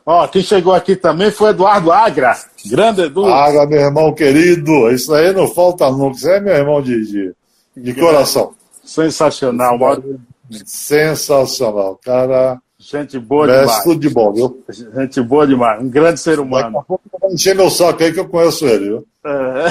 [0.06, 2.36] Ó, quem chegou aqui também foi Eduardo Agra.
[2.66, 3.26] Grande Edu.
[3.26, 4.90] Agra, meu irmão querido.
[4.92, 6.18] Isso aí não falta nunca.
[6.18, 7.36] Isso é meu irmão de, de,
[7.78, 8.54] de coração.
[8.84, 10.20] Sensacional, mano.
[10.66, 12.00] Sensacional.
[12.04, 12.60] Cara.
[12.82, 13.84] Gente boa demais.
[13.84, 14.64] tudo de bom, viu?
[14.70, 15.82] Gente boa demais.
[15.82, 16.86] Um grande ser humano.
[16.88, 19.08] Vou encher meu saco aí que eu conheço ele, viu?
[19.26, 19.66] É.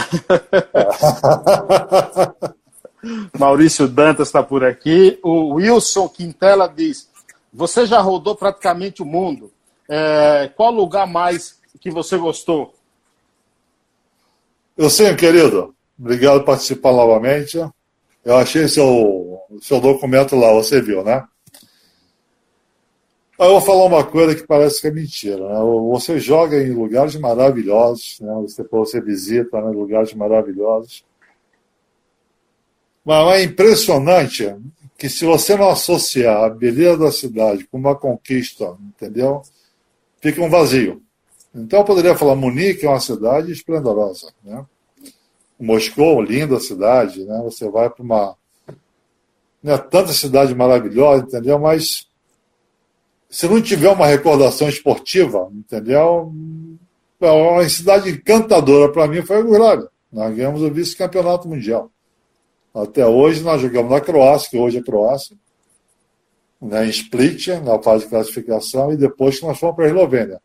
[3.39, 5.19] Maurício Dantas está por aqui.
[5.23, 7.09] O Wilson Quintela diz:
[7.51, 9.51] Você já rodou praticamente o mundo.
[9.89, 12.75] É, qual lugar mais que você gostou?
[14.77, 15.75] Eu sim, querido.
[15.99, 17.59] Obrigado por participar novamente.
[18.23, 21.25] Eu achei seu, seu documento lá, você viu, né?
[23.39, 25.49] Eu vou falar uma coisa que parece que é mentira.
[25.49, 25.61] Né?
[25.91, 28.33] Você joga em lugares maravilhosos, né?
[28.43, 29.71] você, você visita né?
[29.71, 31.05] lugares maravilhosos.
[33.05, 34.57] Mas é impressionante
[34.97, 39.43] que se você não associar a beleza da cidade com uma conquista, entendeu?
[40.21, 41.01] fica um vazio.
[41.55, 44.65] Então eu poderia falar Munique é uma cidade esplendorosa, né?
[45.59, 47.41] Moscou, linda cidade, né?
[47.45, 48.37] Você vai para uma
[49.61, 51.59] não é tanta cidade maravilhosa, entendeu?
[51.59, 52.08] Mas
[53.29, 56.33] se não tiver uma recordação esportiva, entendeu?
[57.21, 59.89] É uma cidade encantadora para mim foi a Yugoslávia.
[60.13, 61.91] Nós ganhamos o vice-campeonato mundial.
[62.75, 65.37] Até hoje nós jogamos na Croácia, que hoje é Croácia
[66.61, 70.41] né, em Split, na fase de classificação, e depois que nós fomos para a Eslovênia.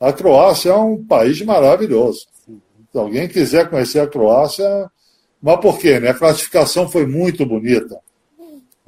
[0.00, 2.26] A Croácia é um país maravilhoso.
[2.46, 4.90] Se alguém quiser conhecer a Croácia,
[5.42, 5.98] mas por quê?
[5.98, 6.10] Né?
[6.10, 7.98] A classificação foi muito bonita.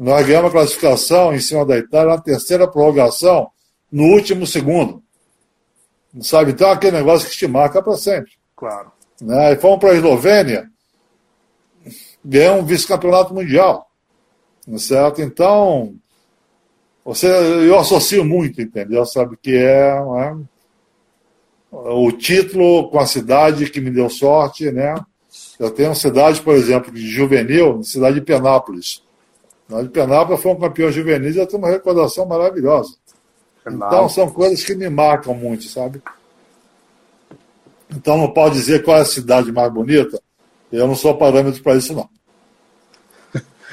[0.00, 3.50] Nós ganhamos a classificação em cima da Itália na terceira prorrogação,
[3.92, 5.02] no último segundo.
[6.22, 6.52] Sabe?
[6.52, 8.32] Então aquele negócio que te marca para sempre.
[8.56, 8.90] Claro.
[9.20, 9.52] Né?
[9.52, 10.70] E fomos para a Eslovênia,
[12.24, 13.90] ganhamos um vice-campeonato mundial.
[14.78, 15.20] Certo?
[15.20, 15.94] Então,
[17.04, 19.04] você, eu associo muito, entendeu?
[19.04, 20.34] Sabe que é, é,
[21.70, 24.94] o título com a cidade que me deu sorte, né?
[25.58, 29.02] Eu tenho cidade, por exemplo, de juvenil, cidade de Penápolis.
[29.82, 32.94] De Penápolis foi um campeão juvenil e eu tenho uma recordação maravilhosa.
[33.66, 36.02] Então são coisas que me marcam muito, sabe?
[37.94, 40.20] Então não pode dizer qual é a cidade mais bonita.
[40.72, 42.08] Eu não sou parâmetro para isso, não.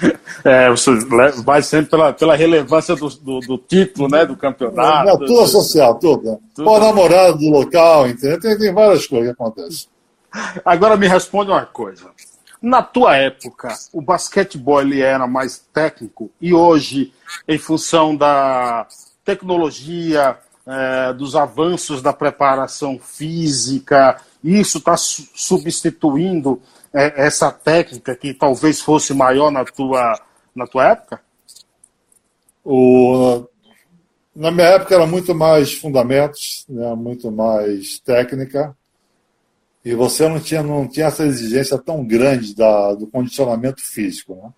[0.45, 0.91] É, você
[1.43, 4.23] vai sempre pela, pela relevância do, do, do título, né?
[4.23, 5.09] Do campeonato.
[5.09, 6.23] É, tudo associado, tudo.
[6.23, 6.37] Né?
[6.53, 6.65] tudo.
[6.65, 8.39] Qual namorado do local, entendeu?
[8.39, 9.87] Tem, tem várias coisas que acontecem.
[10.63, 12.05] Agora me responde uma coisa.
[12.61, 17.13] Na tua época, o basquetebol ele era mais técnico e hoje,
[17.47, 18.87] em função da
[19.23, 26.61] tecnologia, é, dos avanços da preparação física, isso está su substituindo
[26.93, 30.19] é, essa técnica que talvez fosse maior na tua,
[30.55, 31.21] na tua época?
[32.65, 33.45] O,
[34.35, 38.76] na minha época era muito mais fundamentos, né, muito mais técnica,
[39.87, 44.35] e você não tinha, não tinha essa exigência tão grande da, do condicionamento físico.
[44.35, 44.49] Né?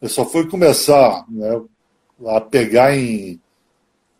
[0.00, 1.60] Eu só fui começar né,
[2.26, 3.38] a pegar em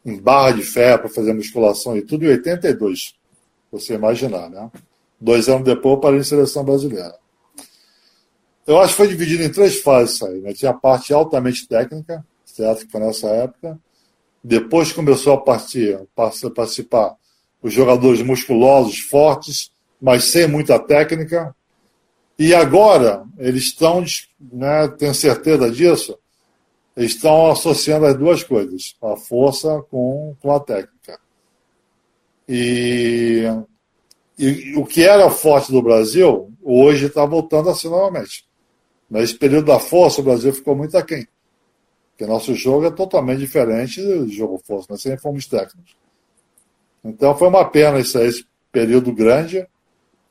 [0.05, 3.15] em barra de ferro para fazer musculação e tudo em 82.
[3.71, 4.71] Você imaginar, né?
[5.21, 7.17] Dois anos depois eu parei em seleção brasileira.
[8.67, 10.41] Eu acho que foi dividido em três fases isso aí.
[10.41, 10.53] Né?
[10.53, 12.85] Tinha a parte altamente técnica, certo?
[12.85, 13.79] Que foi nessa época.
[14.45, 17.17] Depois começou a partir, participar
[17.63, 19.72] os jogadores musculosos, fortes,
[20.03, 21.55] mas sem muita técnica.
[22.37, 24.05] E agora eles estão,
[24.41, 26.19] né, tenho certeza disso,
[26.97, 31.21] estão associando as duas coisas, a força com, com a técnica.
[32.49, 33.45] E,
[34.37, 38.45] e o que era forte do Brasil, hoje está voltando a ser novamente.
[39.09, 41.29] Nesse período da força, o Brasil ficou muito aquém.
[42.11, 45.97] Porque nosso jogo é totalmente diferente do jogo força, nós sempre fomos técnicos.
[47.05, 49.67] Então foi uma pena isso esse período grande,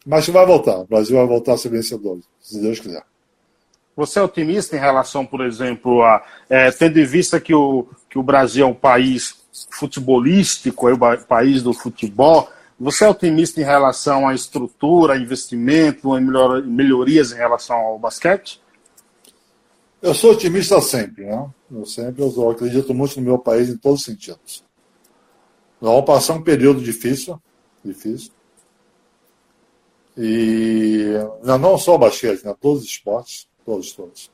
[0.06, 0.80] mas vai voltar.
[0.80, 3.04] O Brasil vai voltar a ser vencedor, se Deus quiser.
[3.96, 8.18] Você é otimista em relação, por exemplo, a é, tendo em vista que o, que
[8.18, 12.50] o Brasil é um país futebolístico, é o país do futebol.
[12.80, 18.62] Você é otimista em relação à estrutura, investimento, em melhor, melhorias em relação ao basquete?
[20.02, 21.48] Eu sou otimista sempre, né?
[21.70, 24.64] Eu sempre eu acredito muito no meu país em todos os sentidos.
[25.80, 27.40] Nós vamos passar um período difícil,
[27.86, 28.32] difícil.
[30.18, 32.56] E não só o basquete, né?
[32.60, 34.32] Todos os esportes todos, todos.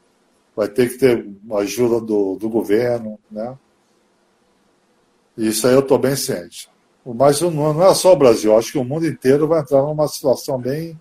[0.55, 3.57] Vai ter que ter ajuda do, do governo, né?
[5.37, 6.69] Isso aí eu estou bem ciente.
[7.05, 10.59] Mas não é só o Brasil, acho que o mundo inteiro vai entrar numa situação
[10.59, 10.99] bem,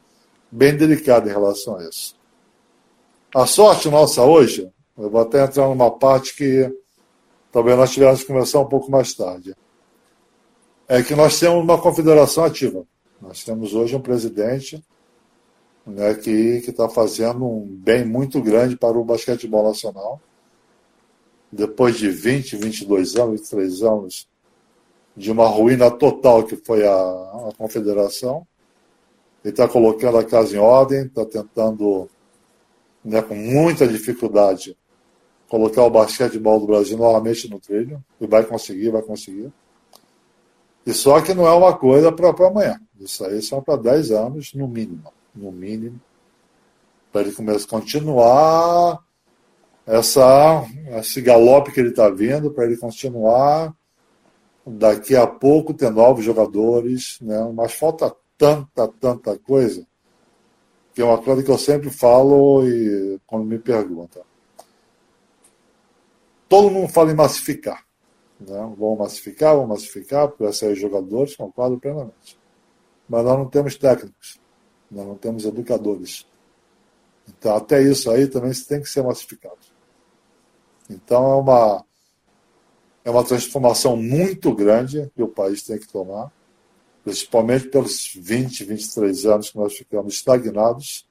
[0.52, 2.14] bem delicada em relação a isso.
[3.34, 6.70] A sorte nossa hoje, eu vou até entrar numa parte que
[7.50, 9.56] talvez nós tivermos que conversar um pouco mais tarde,
[10.86, 12.86] é que nós temos uma confederação ativa.
[13.20, 14.82] Nós temos hoje um presidente
[15.86, 20.20] né, que está fazendo um bem muito grande para o basquetebol nacional.
[21.50, 24.28] Depois de 20, 22 anos, 23 anos
[25.16, 28.46] de uma ruína total que foi a, a confederação,
[29.42, 32.10] ele está colocando a casa em ordem, está tentando,
[33.02, 34.76] né, com muita dificuldade,
[35.48, 39.50] colocar o basquetebol do Brasil novamente no trilho, e vai conseguir, vai conseguir.
[40.86, 42.80] E só que não é uma coisa para amanhã.
[42.98, 46.00] Isso aí são para 10 anos, no mínimo no mínimo,
[47.12, 49.04] para ele começar a continuar
[49.86, 50.66] essa,
[50.98, 53.74] esse galope que ele está vendo, para ele continuar
[54.66, 57.38] daqui a pouco ter novos jogadores, né?
[57.54, 59.86] mas falta tanta, tanta coisa,
[60.92, 64.22] que é uma coisa que eu sempre falo e quando me perguntam.
[66.48, 67.85] Todo mundo fala em massificar.
[68.40, 68.74] Né?
[68.76, 72.38] Vamos massificar, vamos massificar, porque vai sair jogadores, concordo plenamente.
[73.08, 74.38] Mas nós não temos técnicos.
[74.90, 76.26] Nós não temos educadores.
[77.28, 79.58] Então, até isso aí também tem que ser massificado.
[80.88, 81.84] Então, é uma,
[83.04, 86.30] é uma transformação muito grande que o país tem que tomar,
[87.02, 91.08] principalmente pelos 20, 23 anos que nós ficamos estagnados.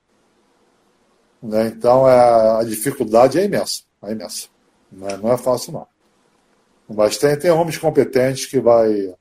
[1.41, 1.67] Né?
[1.67, 3.83] Então, é, a dificuldade é imensa.
[4.01, 4.47] É imensa.
[4.91, 5.94] Não é, não é fácil, não.
[6.89, 9.13] Mas tem, tem homens competentes que vai,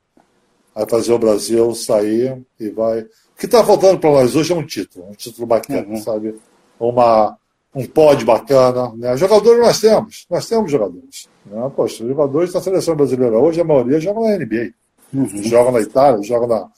[0.74, 4.56] vai fazer o Brasil sair e vai o que está faltando para nós hoje é
[4.56, 5.96] um título, um título bacana, uhum.
[5.96, 6.36] sabe?
[6.78, 7.36] Uma,
[7.74, 8.92] um pódio bacana.
[8.94, 9.16] Né?
[9.16, 11.28] Jogadores nós temos, nós temos jogadores.
[11.44, 11.72] Né?
[11.74, 14.72] Poxa, jogadores da seleção brasileira hoje, a maioria joga na NBA.
[15.12, 15.42] Uhum.
[15.42, 16.68] Joga na Itália, joga na,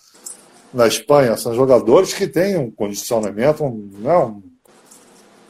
[0.73, 1.37] na Espanha.
[1.37, 4.17] São jogadores que têm um condicionamento, um, né?
[4.17, 4.43] um,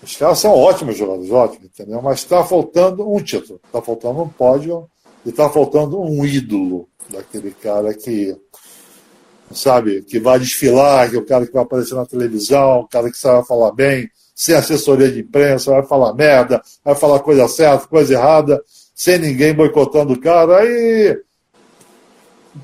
[0.02, 2.02] os caras são ótimos jogadores, ótimos, entendeu?
[2.02, 4.88] Mas está faltando um título, está faltando um pódio
[5.26, 8.36] e está faltando um ídolo daquele cara que
[9.50, 10.02] sabe?
[10.02, 13.18] Que vai desfilar, que é o cara que vai aparecer na televisão, o cara que
[13.18, 18.14] sabe falar bem, sem assessoria de imprensa, vai falar merda, vai falar coisa certa, coisa
[18.14, 18.62] errada,
[18.94, 21.20] sem ninguém boicotando o cara, aí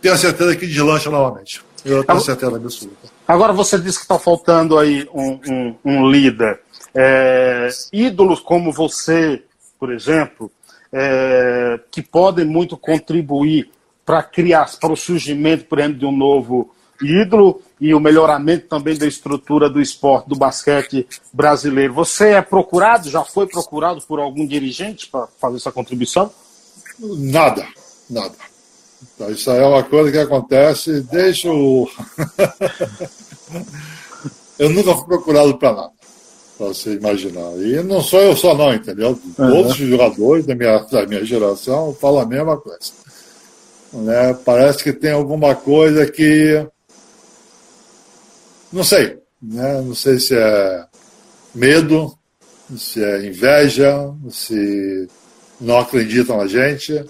[0.00, 1.62] tenho certeza que deslancha novamente.
[1.84, 3.08] Eu tenho certeza absoluta.
[3.26, 6.60] Agora você disse que está faltando aí um, um, um líder.
[6.94, 9.42] É, ídolos como você,
[9.80, 10.50] por exemplo,
[10.92, 13.70] é, que podem muito contribuir
[14.04, 18.96] para criar, para o surgimento, por exemplo, de um novo ídolo e o melhoramento também
[18.96, 21.94] da estrutura do esporte, do basquete brasileiro.
[21.94, 26.30] Você é procurado, já foi procurado por algum dirigente para fazer essa contribuição?
[26.98, 27.66] Nada,
[28.08, 28.34] nada.
[29.30, 31.88] Isso aí é uma coisa que acontece desde o.
[34.58, 35.92] eu nunca fui procurado para nada,
[36.62, 37.56] para você imaginar.
[37.58, 39.18] E não sou eu só, não, entendeu?
[39.36, 42.92] Todos os jogadores da minha, da minha geração falam a mesma coisa.
[43.92, 44.34] Né?
[44.44, 46.64] Parece que tem alguma coisa que
[48.72, 49.18] não sei.
[49.42, 49.82] Né?
[49.82, 50.84] Não sei se é
[51.52, 52.16] medo,
[52.78, 55.08] se é inveja, se
[55.60, 57.04] não acreditam na gente.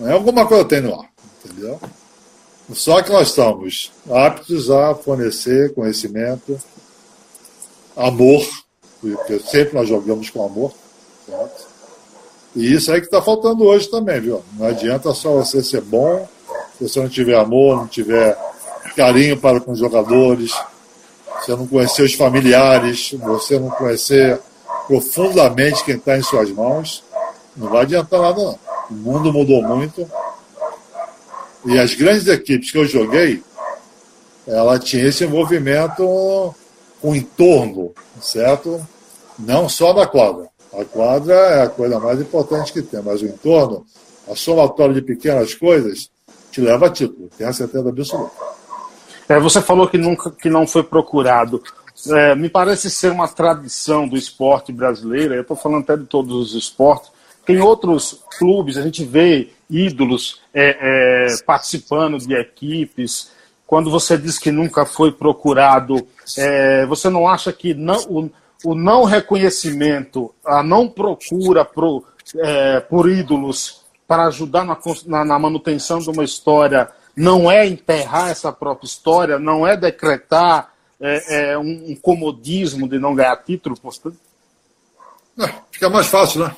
[0.00, 1.08] É alguma coisa tem no ar,
[1.44, 1.78] entendeu?
[2.72, 6.58] Só que nós estamos aptos a fornecer conhecimento,
[7.96, 8.42] amor,
[9.02, 10.72] porque sempre nós jogamos com amor,
[11.26, 11.66] certo?
[12.54, 14.42] E isso aí que está faltando hoje também, viu?
[14.56, 16.28] Não adianta só você ser bom,
[16.78, 18.38] se você não tiver amor, não tiver
[18.94, 20.52] carinho para com os jogadores,
[21.40, 24.38] você não conhecer os familiares, você não conhecer
[24.86, 27.02] profundamente quem está em suas mãos,
[27.56, 28.58] não vai adiantar nada não.
[28.90, 30.08] O mundo mudou muito.
[31.64, 33.42] E as grandes equipes que eu joguei,
[34.46, 36.54] ela tinha esse envolvimento
[37.00, 38.86] com o entorno, certo?
[39.38, 40.48] Não só na quadra.
[40.72, 43.84] A quadra é a coisa mais importante que tem, mas o entorno,
[44.30, 46.10] a somatória de pequenas coisas,
[46.50, 48.32] te leva a título, tem a certeza absoluta.
[49.28, 51.62] É, você falou que nunca que não foi procurado.
[52.10, 56.34] É, me parece ser uma tradição do esporte brasileiro, eu estou falando até de todos
[56.34, 57.10] os esportes,
[57.46, 63.30] que em outros clubes a gente vê ídolos é, é, participando de equipes.
[63.66, 68.30] Quando você diz que nunca foi procurado, é, você não acha que não,
[68.64, 72.04] o, não reconhecimento, a não procura pro,
[72.36, 78.30] é, por ídolos para ajudar na, na, na manutenção de uma história não é enterrar
[78.30, 83.76] essa própria história, não é decretar é, é, um, um, comodismo de não ganhar título,
[83.78, 84.16] portanto?
[85.38, 86.56] É, fica mais fácil, né?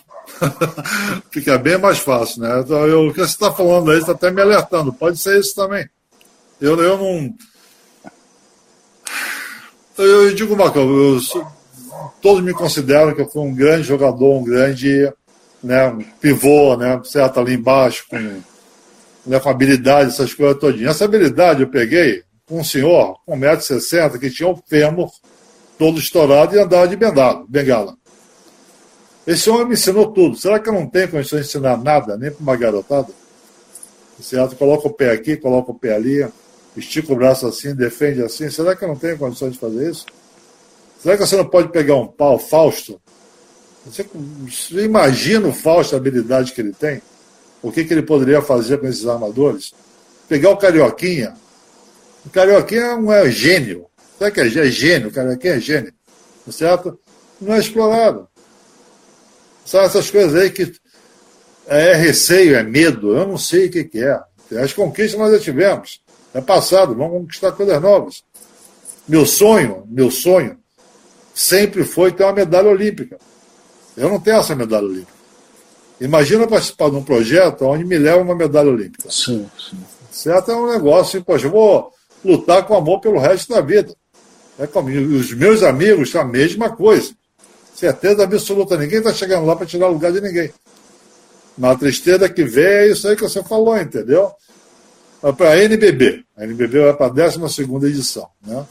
[1.30, 2.60] fica bem mais fácil, né?
[2.60, 4.92] Então, eu, o que você está falando aí está até me alertando.
[4.92, 5.88] Pode ser isso também.
[6.60, 7.34] Eu, eu não.
[9.96, 11.46] Eu, eu digo uma coisa, eu,
[12.20, 15.12] todos me consideram que eu fui um grande jogador, um grande
[15.62, 18.42] né, pivô, né, certo, ali embaixo, com
[19.26, 20.96] né, com habilidade, essas coisas todinhas.
[20.96, 25.10] Essa habilidade eu peguei com um senhor com 1,60m que tinha o fêmur
[25.78, 27.44] todo estourado e andava de bengala.
[27.48, 27.96] bengala.
[29.26, 30.36] Esse homem me ensinou tudo.
[30.36, 33.08] Será que eu não tenho condições de ensinar nada, nem para uma garotada?
[34.20, 34.54] Certo?
[34.56, 36.26] Coloca o pé aqui, coloca o pé ali,
[36.76, 38.50] estica o braço assim, defende assim.
[38.50, 40.04] Será que eu não tenho condições de fazer isso?
[41.04, 42.98] Será que você não pode pegar um pau Fausto?
[43.84, 44.06] Você,
[44.48, 47.02] você imagina o Fausto, a habilidade que ele tem?
[47.60, 49.74] o que, que ele poderia fazer com esses armadores?
[50.26, 51.34] Pegar o Carioquinha.
[52.24, 53.84] O Carioquinha não é gênio.
[54.18, 55.08] Sabe que é, é gênio?
[55.08, 55.92] O Carioquinha é gênio.
[56.46, 56.98] Tá certo?
[57.38, 58.26] Não é explorado.
[59.66, 60.72] São essas coisas aí que
[61.66, 64.18] é receio, é medo, eu não sei o que, que é.
[64.58, 66.00] As conquistas nós já tivemos.
[66.32, 68.22] É passado, vamos conquistar coisas novas.
[69.06, 70.58] Meu sonho, meu sonho,
[71.34, 73.18] sempre foi ter uma medalha olímpica.
[73.96, 75.12] Eu não tenho essa medalha olímpica.
[76.00, 79.10] Imagina participar de um projeto onde me leva uma medalha olímpica.
[79.10, 79.78] Sim, sim.
[80.10, 80.50] Certo?
[80.50, 81.90] É um negócio, poxa, eu vou
[82.24, 83.94] lutar com amor pelo resto da vida.
[84.58, 85.16] É comigo.
[85.16, 87.12] Os meus amigos, a mesma coisa.
[87.74, 88.76] Certeza absoluta.
[88.76, 90.52] Ninguém está chegando lá para tirar o lugar de ninguém.
[91.58, 94.30] Mas a tristeza que vem é isso aí que você falou, entendeu?
[95.36, 96.24] Para a NBB.
[96.36, 98.28] A NBB vai para a 12 edição.
[98.44, 98.64] Né?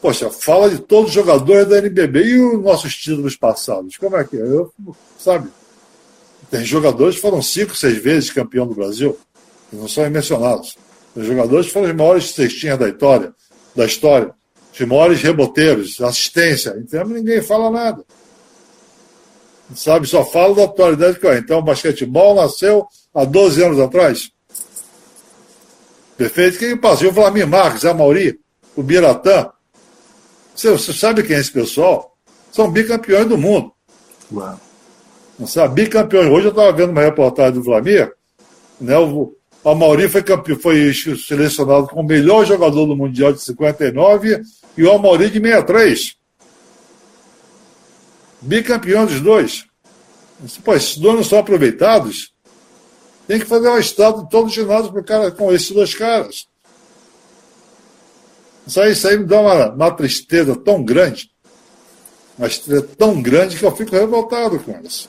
[0.00, 3.96] Poxa, fala de todos os jogadores da NBB e os nossos títulos passados.
[3.96, 4.40] Como é que é?
[4.40, 4.72] Eu,
[5.18, 5.48] sabe?
[6.50, 9.18] Tem jogadores que foram cinco, seis vezes campeão do Brasil,
[9.68, 10.76] que não são mencionados.
[11.14, 13.34] Tem jogadores foram os maiores cestinhas da história,
[13.74, 14.32] da história,
[14.72, 16.74] os maiores reboteiros, assistência.
[16.78, 18.04] Então ninguém fala nada.
[19.74, 21.38] Sabe, só fala da atualidade que é.
[21.38, 24.30] Então o basquetebol nasceu há 12 anos atrás.
[26.16, 26.58] Perfeito?
[26.58, 27.08] Quem passou?
[27.08, 28.38] O Vladimir Marques, a Mauri,
[28.76, 29.50] o Biratã.
[30.54, 32.16] Você, você sabe quem é esse pessoal?
[32.52, 33.72] São bicampeões do mundo.
[34.32, 34.58] Uau
[35.38, 36.30] não sabe, bicampeões.
[36.30, 38.12] Hoje eu estava vendo uma reportagem do Flamengo,
[38.80, 39.34] né, o,
[39.64, 44.42] Mauri foi, campeão, foi selecionado como o melhor jogador do Mundial de 59
[44.76, 46.16] e o Amauri de 63.
[48.42, 49.64] Bicampeão dos dois.
[50.62, 52.32] Pô, esses dois não são aproveitados.
[53.26, 56.46] Tem que fazer um estado de todo ginásio pro cara, com esses dois caras.
[58.66, 61.30] Isso aí, isso aí me dá uma, uma tristeza tão grande,
[62.38, 65.08] uma tristeza tão grande que eu fico revoltado com isso.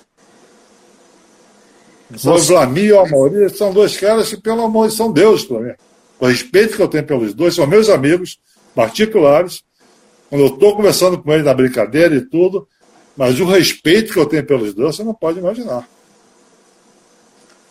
[2.23, 5.73] O Vlamir e o Amaury são dois caras que, pelo amor, são Deus para mim.
[6.19, 8.39] O respeito que eu tenho pelos dois, são meus amigos
[8.75, 9.63] particulares.
[10.29, 12.67] Quando eu estou conversando com eles na brincadeira e tudo,
[13.17, 15.87] mas o respeito que eu tenho pelos dois, você não pode imaginar.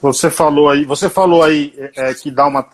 [0.02, 2.66] Você falou aí, você falou aí é, é que dá uma,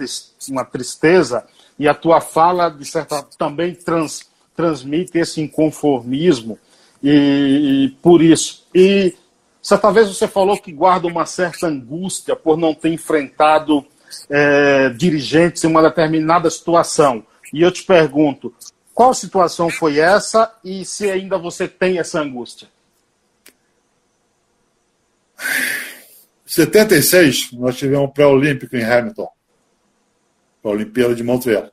[0.48, 1.44] uma tristeza
[1.80, 6.58] e a tua fala de certa também trans, transmite esse inconformismo
[7.02, 8.66] e, e por isso.
[8.74, 9.16] E
[9.62, 13.82] certa vez você falou que guarda uma certa angústia por não ter enfrentado
[14.28, 17.24] é, dirigentes em uma determinada situação.
[17.50, 18.54] E eu te pergunto
[18.92, 22.68] qual situação foi essa e se ainda você tem essa angústia?
[26.44, 29.30] 76, nós tivemos um pré-olímpico em Hamilton,
[30.62, 31.70] a Olimpíada de Montreal.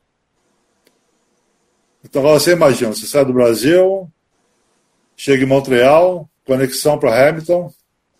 [2.04, 4.10] Então, você imagina, você sai do Brasil,
[5.16, 7.72] chega em Montreal, conexão para Hamilton,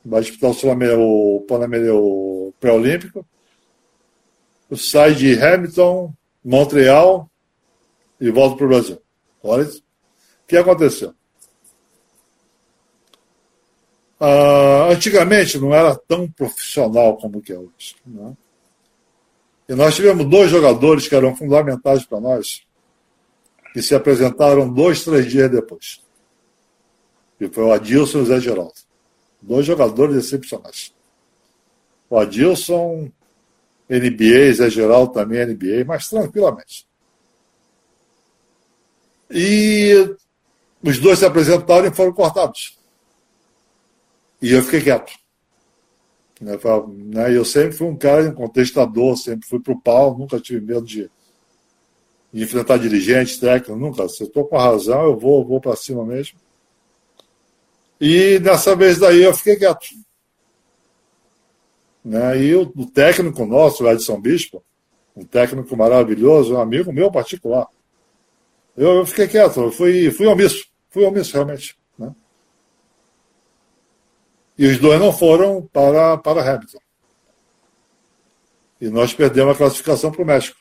[0.04, 3.24] vai disputar o, o pré-olímpico,
[4.76, 6.12] sai de Hamilton,
[6.44, 7.30] Montreal
[8.20, 9.02] e volta para o Brasil.
[9.42, 9.72] Olha o
[10.46, 11.14] que aconteceu.
[14.20, 17.94] Uh, antigamente não era tão profissional como que é hoje.
[18.04, 18.36] Né?
[19.68, 22.62] E nós tivemos dois jogadores que eram fundamentais para nós,
[23.72, 26.02] que se apresentaram dois, três dias depois.
[27.38, 28.72] E foi o Adilson e o Zé Geraldo.
[29.42, 30.92] Dois jogadores excepcionais.
[32.08, 33.10] O Adilson,
[33.88, 36.86] NBA, Zé Geraldo também NBA, mas tranquilamente.
[39.30, 40.16] E
[40.82, 42.78] os dois se apresentaram e foram cortados.
[44.40, 45.12] E eu fiquei quieto.
[46.40, 46.56] Né,
[47.36, 50.86] eu sempre fui um cara, um contestador, sempre fui para o pau, nunca tive medo
[50.86, 51.10] de,
[52.32, 54.08] de enfrentar dirigentes, técnicos, nunca.
[54.08, 56.38] Se eu estou com a razão, eu vou, vou para cima mesmo.
[58.00, 59.86] E dessa vez daí eu fiquei quieto.
[62.04, 62.42] Né?
[62.42, 64.62] E o, o técnico nosso, o Edson Bispo,
[65.16, 67.66] um técnico maravilhoso, um amigo meu particular,
[68.76, 71.77] eu, eu fiquei quieto, eu fui, fui omisso, fui omisso realmente.
[74.58, 76.78] E os dois não foram para, para Hamilton.
[78.80, 80.58] E nós perdemos a classificação para o México,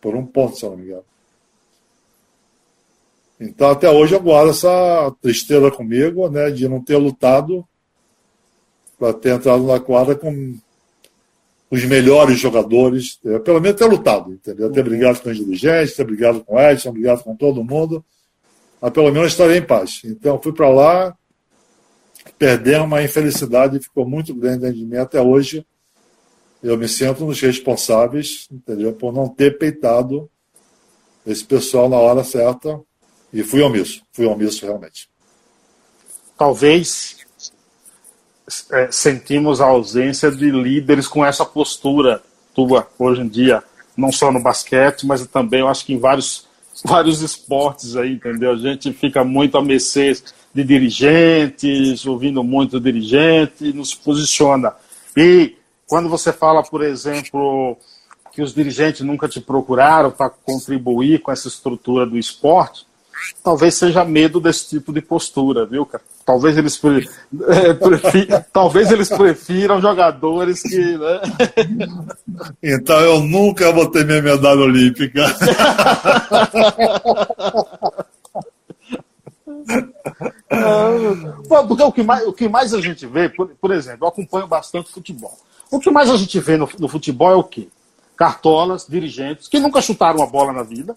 [0.00, 1.04] por um ponto, se não me engano.
[3.40, 7.66] Então, até hoje, eu guardo essa tristeza comigo, né, de não ter lutado
[8.98, 10.56] para ter entrado na quadra com
[11.70, 14.70] os melhores jogadores, é, pelo menos ter lutado, entendeu?
[14.70, 18.04] Ter brigado com os dirigentes, ter brigado com o Edson, brigado com todo mundo,
[18.80, 20.00] mas pelo menos estarei em paz.
[20.04, 21.16] Então, fui para lá,
[22.38, 25.66] perdemos uma infelicidade ficou muito grande dentro de mim até hoje.
[26.62, 28.92] Eu me sinto nos responsáveis, entendeu?
[28.92, 30.30] Por não ter peitado
[31.26, 32.80] esse pessoal na hora certa.
[33.32, 35.08] E fui omisso, fui omisso realmente.
[36.38, 37.16] Talvez
[38.70, 42.22] é, sentimos a ausência de líderes com essa postura
[42.54, 43.62] tua hoje em dia,
[43.96, 46.46] não só no basquete, mas também eu acho que em vários,
[46.84, 48.52] vários esportes aí, entendeu?
[48.52, 50.12] A gente fica muito a mercê
[50.54, 54.72] de dirigentes, ouvindo muito dirigente, nos posiciona.
[55.16, 57.76] E quando você fala, por exemplo,
[58.32, 62.86] que os dirigentes nunca te procuraram para contribuir com essa estrutura do esporte,
[63.42, 66.04] talvez seja medo desse tipo de postura, viu, cara?
[66.26, 67.08] Talvez eles, pre...
[67.48, 67.74] é,
[68.52, 70.98] talvez eles prefiram jogadores que.
[70.98, 71.20] Né?
[72.62, 75.22] Então eu nunca vou ter minha medalha olímpica.
[81.66, 84.46] Porque o que, mais, o que mais a gente vê, por, por exemplo, eu acompanho
[84.46, 85.36] bastante futebol.
[85.70, 87.68] O que mais a gente vê no, no futebol é o quê?
[88.16, 90.96] Cartolas, dirigentes, que nunca chutaram uma bola na vida,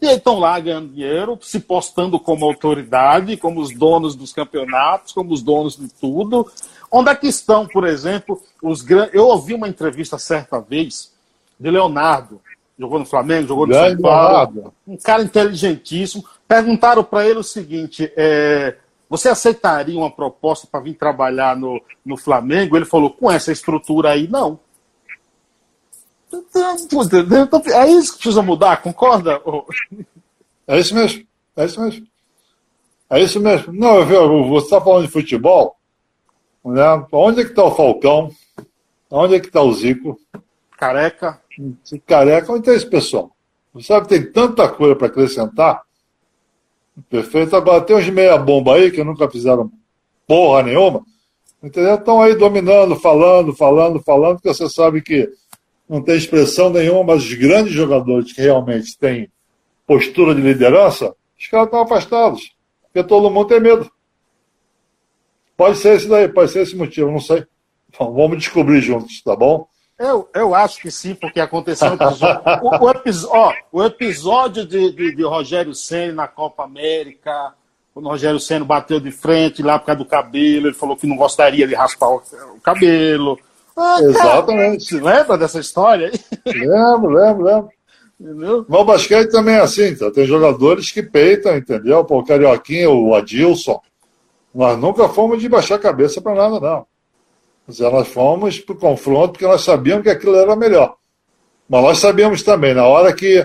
[0.00, 5.32] e estão lá ganhando dinheiro, se postando como autoridade, como os donos dos campeonatos, como
[5.32, 6.50] os donos de tudo.
[6.90, 9.14] Onde é que estão, por exemplo, os grandes.
[9.14, 11.12] Eu ouvi uma entrevista certa vez
[11.58, 12.40] de Leonardo,
[12.78, 16.24] jogou no Flamengo, jogou no São Paulo, um cara inteligentíssimo.
[16.46, 18.76] Perguntaram para ele o seguinte: é,
[19.08, 22.76] você aceitaria uma proposta para vir trabalhar no, no Flamengo?
[22.76, 24.60] Ele falou: com essa estrutura aí, não.
[27.72, 29.40] É isso que precisa mudar, concorda?
[30.66, 31.24] É isso mesmo,
[31.56, 32.06] é isso mesmo.
[33.08, 33.72] É isso mesmo.
[33.72, 34.04] Não,
[34.48, 35.76] você está falando de futebol,
[36.64, 37.06] né?
[37.12, 38.30] Onde é que está o Falcão?
[39.08, 40.18] Onde é que está o Zico?
[40.76, 41.40] Careca.
[42.06, 43.30] Careca, onde está esse pessoal?
[43.72, 45.86] Você sabe que tem tanta coisa para acrescentar
[47.10, 47.50] Perfeito.
[47.86, 49.70] Tem uns meia bomba aí que nunca fizeram
[50.26, 51.04] porra nenhuma.
[51.62, 51.94] Entendeu?
[51.94, 55.28] Estão aí dominando, falando, falando, falando, porque você sabe que
[55.88, 59.30] não tem expressão nenhuma, mas os grandes jogadores que realmente têm
[59.86, 62.54] postura de liderança, os caras estão afastados.
[62.82, 63.90] Porque todo mundo tem medo.
[65.56, 67.44] Pode ser esse daí, pode ser esse motivo, não sei.
[67.88, 69.66] Então, vamos descobrir juntos, tá bom?
[69.98, 72.42] Eu, eu acho que sim, porque aconteceu um episódio.
[72.62, 77.54] o, o, episo, ó, o episódio de, de, de Rogério Senna na Copa América,
[77.94, 81.06] quando o Rogério Senna bateu de frente lá por causa do cabelo, ele falou que
[81.06, 82.22] não gostaria de raspar o,
[82.54, 83.38] o cabelo.
[83.74, 84.98] Ah, Exatamente.
[85.00, 86.12] Cara, lembra dessa história?
[86.44, 87.68] Lembro, lembro, lembro.
[88.18, 88.66] Entendeu?
[88.68, 90.10] Mas o basquete também é assim, tá?
[90.10, 92.02] tem jogadores que peitam, entendeu?
[92.04, 93.80] Pô, o Carioquinha, o Adilson.
[94.54, 96.86] Nós nunca fomos de baixar a cabeça para nada, não.
[97.66, 100.96] Nós fomos para o confronto porque nós sabíamos que aquilo era melhor.
[101.68, 103.44] Mas nós sabíamos também, na hora que,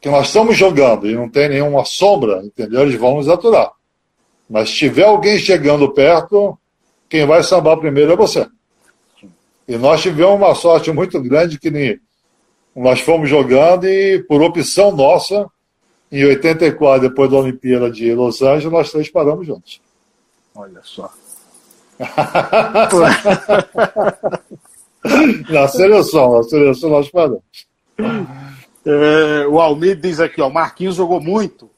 [0.00, 2.82] que nós estamos jogando e não tem nenhuma sombra, entendeu?
[2.82, 3.72] Eles vão nos aturar.
[4.48, 6.56] Mas se tiver alguém chegando perto,
[7.08, 8.46] quem vai sambar primeiro é você.
[9.66, 12.00] E nós tivemos uma sorte muito grande que
[12.76, 15.46] nós fomos jogando e, por opção nossa,
[16.10, 19.80] em 84, depois da Olimpíada de Los Angeles, nós três paramos juntos.
[20.54, 21.10] Olha só.
[25.50, 27.42] Na seleção, na seleção nós paramos.
[28.84, 31.70] É, o Almir diz aqui, ó, Marquinhos jogou muito.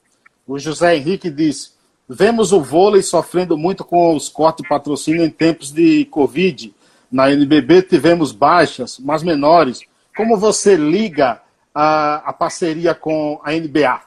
[0.47, 1.77] O José Henrique diz:
[2.09, 6.75] vemos o vôlei sofrendo muito com os cortes de patrocínio em tempos de Covid.
[7.11, 9.81] Na NBB tivemos baixas, mas menores.
[10.17, 11.41] Como você liga
[11.75, 14.01] a, a parceria com a NBA?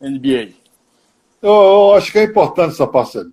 [0.00, 0.52] NBA?
[1.42, 3.32] Eu, eu acho que é importante essa parceria.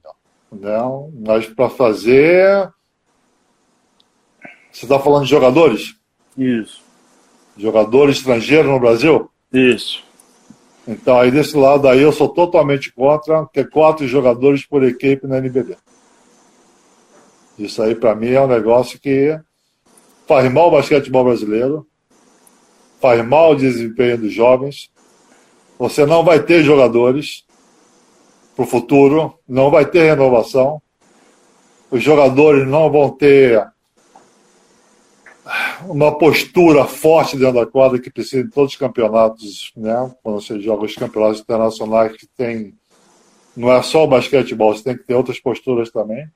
[0.60, 2.72] Não, mas para fazer.
[4.72, 5.96] Você está falando de jogadores?
[6.38, 6.82] Isso.
[7.58, 9.30] Jogadores estrangeiros no Brasil?
[9.52, 10.04] Isso.
[10.88, 15.38] Então, aí desse lado aí eu sou totalmente contra ter quatro jogadores por equipe na
[15.38, 15.78] NBB.
[17.58, 19.40] Isso aí para mim é um negócio que
[20.28, 21.88] faz mal o basquetebol brasileiro,
[23.00, 24.90] faz mal o desempenho dos jovens.
[25.78, 27.46] Você não vai ter jogadores
[28.56, 30.82] para o futuro, não vai ter renovação,
[31.90, 33.68] os jogadores não vão ter
[35.88, 40.12] uma postura forte dentro da quadra que precisa em todos os campeonatos, né?
[40.24, 42.74] Quando você joga os campeonatos internacionais que tem
[43.56, 46.28] não é só o basquetebol, você tem que ter outras posturas também.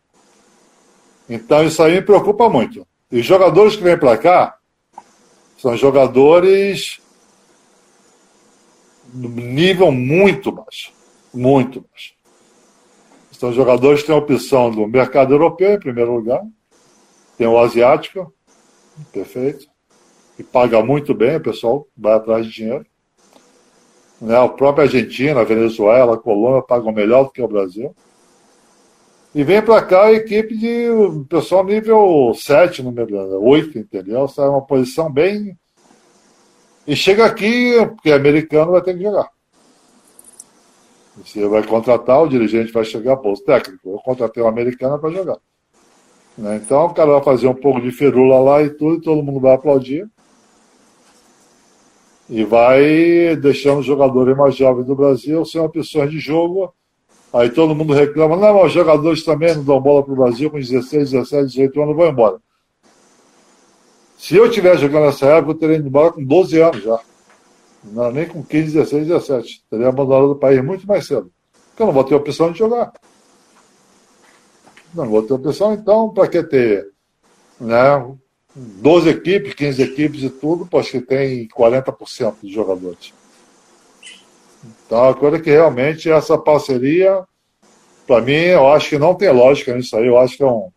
[1.28, 2.86] Então isso aí me preocupa muito.
[3.11, 4.57] E os jogadores que vêm para cá
[5.57, 6.99] são jogadores
[9.13, 10.97] nível muito baixo.
[11.38, 12.16] Muito baixo.
[13.32, 16.42] São jogadores que têm a opção do mercado europeu, em primeiro lugar.
[17.38, 18.34] Tem o asiático,
[19.12, 19.68] perfeito.
[20.40, 22.86] E paga muito bem, o pessoal vai atrás de dinheiro.
[24.20, 24.36] Né?
[24.36, 27.96] A própria Argentina, a Venezuela, a Colômbia pagam melhor do que o Brasil.
[29.36, 30.88] E vem para cá a equipe de
[31.30, 34.26] pessoal nível 7, número 8, entendeu?
[34.26, 35.56] Essa é uma posição bem.
[36.88, 39.37] E chega aqui, porque americano vai ter que jogar.
[41.24, 45.38] Você vai contratar, o dirigente vai chegar, pô, técnico, eu contratei uma americana para jogar.
[46.38, 46.57] Né?
[46.57, 49.39] Então o cara vai fazer um pouco de ferula lá e tudo, e todo mundo
[49.39, 50.07] vai aplaudir.
[52.30, 56.74] E vai deixando os jogadores mais jovens do Brasil sem opções de jogo.
[57.34, 60.49] Aí todo mundo reclama, não, mas os jogadores também não dão bola para o Brasil
[60.49, 62.38] com 16, 17, 18 anos, vão embora.
[64.18, 66.99] Se eu estiver jogando nessa época, eu teria ido embora com 12 anos já.
[67.84, 69.64] Não, nem com 15, 16, 17.
[69.70, 71.32] Teria abandonado o país muito mais cedo.
[71.70, 72.92] Porque eu não vou ter opção de jogar.
[74.94, 76.88] Não vou ter opção, então, para que ter
[77.60, 78.16] né,
[78.56, 83.14] 12 equipes, 15 equipes e tudo, pois que tem 40% de jogadores.
[84.86, 87.24] Então, a coisa que realmente essa parceria,
[88.08, 90.08] para mim, eu acho que não tem lógica nisso aí.
[90.08, 90.72] Eu acho que é um.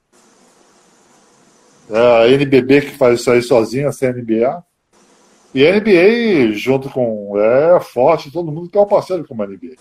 [1.89, 4.63] É a NBB que faz isso aí sozinha, sem NBA.
[5.55, 7.39] E a NBA, junto com.
[7.39, 9.77] É forte, todo mundo quer um parceiro com a NBA.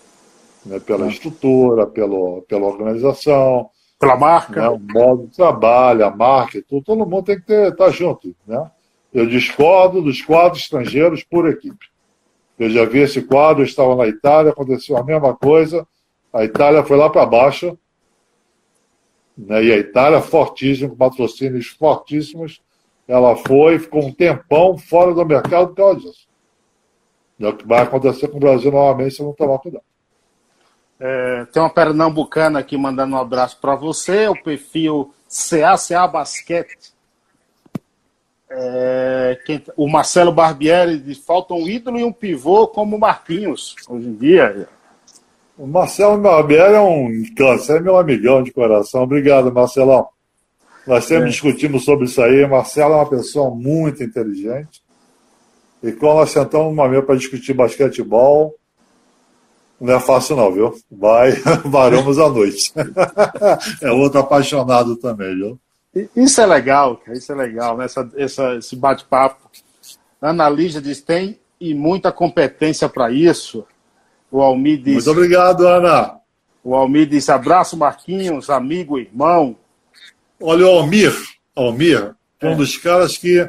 [0.66, 0.80] Né?
[0.80, 1.08] Pela é.
[1.08, 3.70] estrutura, pelo, pela organização.
[3.98, 4.62] Pela marca.
[4.62, 4.68] Né?
[4.68, 6.84] O modo de trabalho, a marca tudo.
[6.84, 8.34] Todo mundo tem que estar tá junto.
[8.46, 8.70] Né?
[9.12, 11.86] Eu discordo dos quadros estrangeiros por equipe.
[12.58, 15.86] Eu já vi esse quadro, eu estava na Itália, aconteceu a mesma coisa.
[16.32, 17.78] A Itália foi lá para baixo.
[19.38, 19.64] Né?
[19.64, 22.60] E a Itália fortíssima, com patrocínios fortíssimos
[23.10, 26.28] ela foi, ficou um tempão fora do mercado por causa disso.
[27.40, 29.82] É o que vai acontecer com o Brasil novamente se não tomar cuidado.
[31.00, 36.92] É, tem uma pernambucana aqui mandando um abraço para você, o perfil CACA Basquete.
[38.48, 43.74] É, quem, o Marcelo Barbieri diz: falta um ídolo e um pivô como o Marquinhos,
[43.88, 44.68] hoje em dia.
[45.58, 49.02] O Marcelo Barbieri é um câncer, é meu amigão de coração.
[49.02, 50.08] Obrigado, Marcelão.
[50.90, 51.30] Nós sempre é.
[51.30, 52.44] discutimos sobre isso aí.
[52.48, 54.82] Marcelo é uma pessoa muito inteligente.
[55.80, 58.56] E quando nós sentamos numa mesa para discutir basquetebol,
[59.80, 60.74] não é fácil não, viu?
[60.90, 61.30] Vai,
[61.64, 62.72] varamos a noite.
[63.80, 65.60] é outro apaixonado também, viu?
[66.16, 67.84] Isso é legal, cara, isso é legal, né?
[67.84, 69.48] Essa, essa, esse bate-papo.
[70.20, 73.64] Ana Lígia diz, tem e muita competência para isso.
[74.28, 75.06] O Almir diz...
[75.06, 76.16] Muito obrigado, Ana.
[76.64, 79.56] O Almir diz, abraço, Marquinhos, amigo, irmão.
[80.40, 81.12] Olha, o Almir,
[81.54, 83.46] Almir, é um dos caras que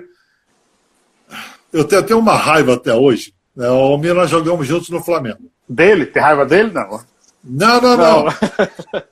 [1.71, 3.33] eu tenho até uma raiva até hoje.
[3.55, 3.69] Né?
[3.69, 5.49] O Almir nós jogamos juntos no Flamengo.
[5.67, 6.05] Dele?
[6.05, 6.71] Tem raiva dele?
[6.71, 7.01] Não.
[7.43, 8.25] Não, não, não.
[8.25, 8.33] não.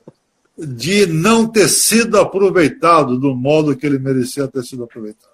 [0.57, 5.29] de não ter sido aproveitado do modo que ele merecia ter sido aproveitado.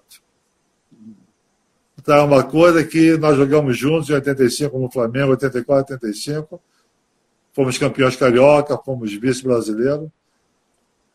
[1.98, 6.62] Então é uma coisa que nós jogamos juntos em 85 no Flamengo, 84, 85.
[7.52, 10.12] Fomos campeões carioca, fomos vice-brasileiro.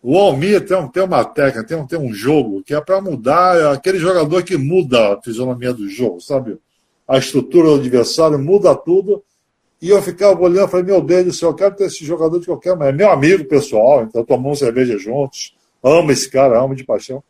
[0.03, 3.71] O Almir tem, tem uma técnica, tem, tem um jogo que é para mudar, é
[3.71, 6.57] aquele jogador que muda a fisionomia do jogo, sabe?
[7.07, 9.23] A estrutura do adversário muda tudo.
[9.79, 12.39] E eu ficava olhando e falei, meu Deus do céu, eu quero ter esse jogador
[12.39, 12.93] de qualquer maneira.
[12.93, 15.55] É meu amigo pessoal, então tomamos cerveja juntos.
[15.83, 17.23] Amo esse cara, amo de paixão.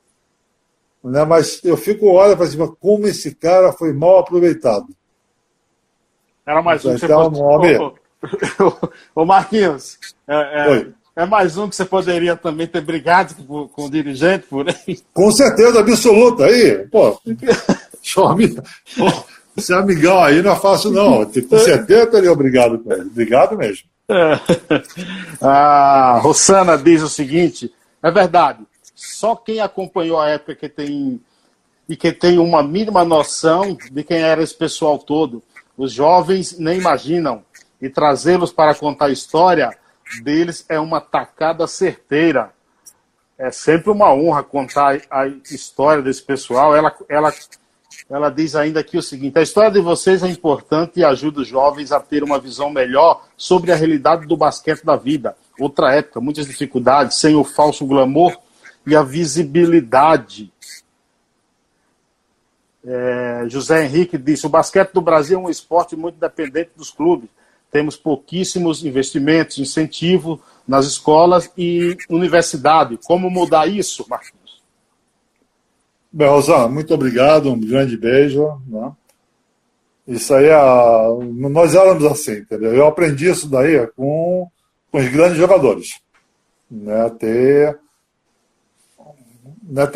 [1.03, 1.23] Né?
[1.25, 4.87] Mas eu fico olhando para cima, como esse cara foi mal aproveitado.
[6.45, 8.01] Era mais um que então, você pode...
[9.15, 9.97] Ô, Marquinhos,
[10.27, 14.45] é, é, é, mais um que você poderia também ter brigado com, com o dirigente
[14.47, 14.99] por aí.
[15.13, 16.45] Com certeza absoluta.
[16.45, 17.19] Aí, pô,
[18.27, 18.61] amigo.
[19.55, 21.25] Esse amigão aí não é fácil, não.
[21.25, 23.01] Com certeza teria obrigado com ele.
[23.01, 23.89] Obrigado mesmo.
[24.09, 24.39] É.
[25.41, 28.59] A Rossana diz o seguinte: é verdade,
[28.95, 31.19] só quem acompanhou a época que tem
[31.89, 35.43] e que tem uma mínima noção de quem era esse pessoal todo.
[35.77, 37.43] Os jovens nem imaginam.
[37.81, 39.75] E trazê-los para contar a história
[40.19, 42.51] deles é uma tacada certeira.
[43.37, 46.75] É sempre uma honra contar a história desse pessoal.
[46.75, 47.33] Ela, ela,
[48.09, 51.47] ela diz ainda aqui o seguinte: a história de vocês é importante e ajuda os
[51.47, 55.35] jovens a ter uma visão melhor sobre a realidade do basquete da vida.
[55.59, 58.37] Outra época, muitas dificuldades, sem o falso glamour
[58.85, 60.51] e a visibilidade.
[62.83, 67.29] É, José Henrique disse: o basquete do Brasil é um esporte muito dependente dos clubes.
[67.71, 72.99] Temos pouquíssimos investimentos, incentivo nas escolas e universidade.
[73.05, 74.61] Como mudar isso, Marcos?
[76.11, 78.61] Bem, Rosana, muito obrigado, um grande beijo.
[78.67, 78.91] Né?
[80.05, 80.59] Isso aí, é,
[81.49, 82.73] nós éramos assim, entendeu?
[82.73, 84.49] Eu aprendi isso daí com,
[84.91, 86.01] com os grandes jogadores.
[86.69, 87.09] Né?
[87.17, 87.79] Ter
[89.63, 89.87] né,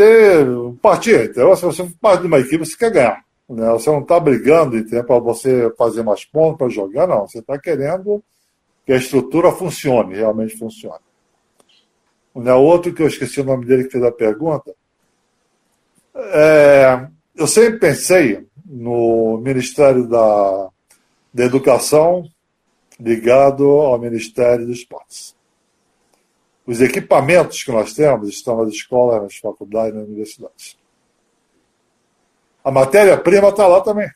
[0.82, 1.32] partir.
[1.32, 3.25] Então, se você parte de uma equipe, você quer ganhar.
[3.50, 3.70] Né?
[3.72, 7.28] Você não está brigando para você fazer mais pontos para jogar, não.
[7.28, 8.24] Você está querendo
[8.86, 11.04] que a estrutura funcione, realmente funcione.
[12.36, 14.76] Né, outro que eu esqueci o nome dele que fez a pergunta.
[16.14, 20.70] É, eu sempre pensei no Ministério da,
[21.34, 22.28] da Educação
[23.00, 25.36] ligado ao Ministério dos Esportes.
[26.66, 30.78] Os equipamentos que nós temos estão nas escolas, nas faculdades, nas universidades.
[32.66, 34.10] A matéria-prima está lá também.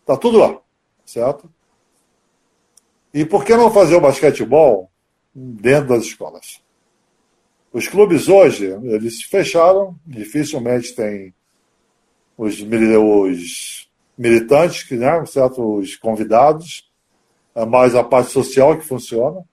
[0.00, 0.60] Está tudo lá,
[1.04, 1.52] certo?
[3.12, 4.88] E por que não fazer o basquetebol
[5.34, 6.62] dentro das escolas?
[7.72, 11.34] Os clubes hoje, eles se fecharam, dificilmente tem
[12.38, 15.78] os, os militantes, né, certo?
[15.78, 16.88] os convidados,
[17.56, 19.44] é mais a parte social que funciona.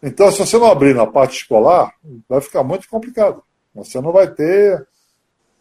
[0.00, 1.92] Então, se você não abrir na parte escolar,
[2.28, 3.42] vai ficar muito complicado.
[3.74, 4.86] Você não vai ter.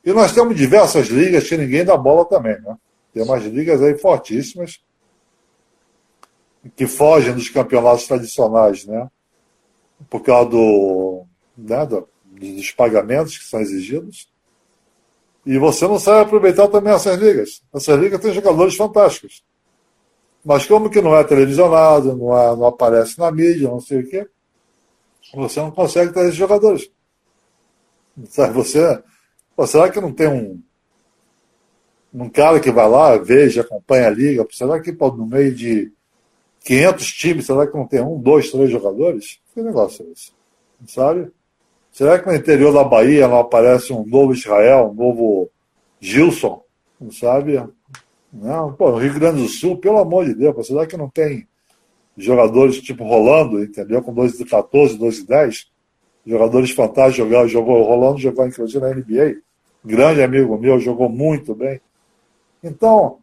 [0.03, 2.77] E nós temos diversas ligas que ninguém dá bola também, né?
[3.13, 4.81] Tem umas ligas aí fortíssimas
[6.75, 9.09] que fogem dos campeonatos tradicionais, né?
[10.09, 11.25] Por causa do,
[11.57, 14.29] né, do, dos pagamentos que são exigidos.
[15.45, 17.61] E você não sabe aproveitar também essas ligas.
[17.73, 19.43] Essas ligas têm jogadores fantásticos.
[20.43, 24.09] Mas como que não é televisionado, não, é, não aparece na mídia, não sei o
[24.09, 24.27] quê,
[25.33, 26.89] você não consegue trazer jogadores.
[28.29, 29.01] Sabe, você,
[29.61, 30.59] pô, será que não tem um,
[32.11, 34.47] um cara que vai lá, veja, acompanha a liga?
[34.49, 35.91] Será que pô, no meio de
[36.63, 39.39] 500 times, será que não tem um, dois, três jogadores?
[39.53, 40.31] Que negócio é esse?
[40.87, 41.31] Sabe?
[41.91, 45.51] Será que no interior da Bahia não aparece um novo Israel, um novo
[45.99, 46.63] Gilson?
[46.99, 47.63] Não sabe?
[48.33, 51.47] Não, pô, no Rio Grande do Sul, pelo amor de Deus, será que não tem
[52.17, 54.01] jogadores tipo Rolando, entendeu?
[54.01, 55.71] Com 2 de 14, 2 de 10.
[56.25, 59.41] Jogadores fantásticos, jogou, jogou Rolando, jogou inclusive na NBA.
[59.83, 61.81] Grande amigo meu, jogou muito bem.
[62.63, 63.17] Então,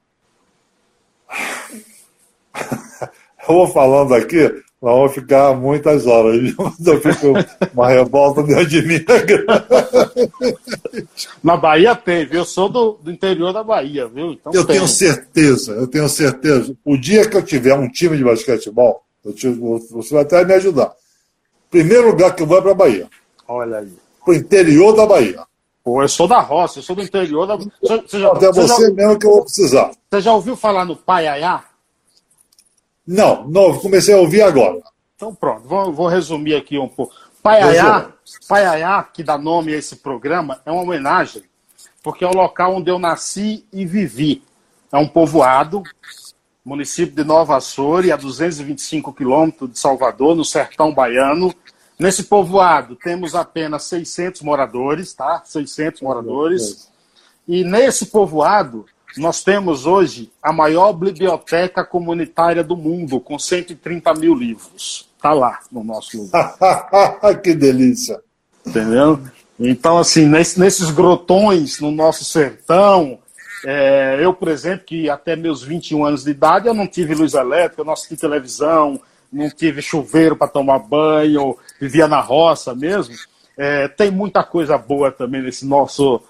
[3.49, 6.55] eu vou falando aqui, Vamos ficar muitas horas.
[6.87, 7.33] Eu fico
[7.75, 9.05] uma revolta dentro de mim.
[11.43, 12.41] Na Bahia tem, viu?
[12.41, 14.33] Eu sou do, do interior da Bahia, viu?
[14.33, 14.77] Então eu tem.
[14.77, 16.77] tenho certeza, eu tenho certeza.
[16.85, 19.03] O dia que eu tiver um time de basquetebol,
[19.35, 20.93] te, você vai até me ajudar.
[21.69, 23.09] Primeiro lugar que eu vou é para a Bahia.
[23.49, 23.93] Olha aí.
[24.25, 25.41] Para o interior da Bahia.
[25.89, 27.57] Pô, eu sou da roça, eu sou do interior da.
[27.57, 29.91] Você já, Até você, você já, mesmo que eu vou precisar.
[30.11, 31.65] Você já ouviu falar no Paiaiá?
[33.07, 34.83] Não, não, comecei a ouvir agora.
[35.17, 37.15] Então pronto, vou, vou resumir aqui um pouco.
[37.43, 38.11] Paiaiá,
[38.47, 41.43] Paiaiá, que dá nome a esse programa, é uma homenagem,
[42.03, 44.43] porque é o local onde eu nasci e vivi.
[44.93, 45.83] É um povoado,
[46.63, 51.55] município de Nova Açores, a 225 quilômetros de Salvador, no sertão baiano.
[51.99, 55.43] Nesse povoado temos apenas 600 moradores, tá?
[55.45, 56.89] 600 moradores.
[57.47, 58.87] E nesse povoado
[59.17, 65.09] nós temos hoje a maior biblioteca comunitária do mundo, com 130 mil livros.
[65.17, 66.57] Está lá no nosso lugar.
[67.43, 68.21] que delícia!
[68.65, 69.21] Entendeu?
[69.59, 73.19] Então, assim, nesses grotões no nosso sertão,
[73.65, 77.35] é, eu, por exemplo, que até meus 21 anos de idade, eu não tive luz
[77.35, 79.01] elétrica, eu não assisti televisão,
[79.33, 83.15] não tive chuveiro para tomar banho, vivia na roça mesmo.
[83.57, 86.23] É, tem muita coisa boa também nesse nosso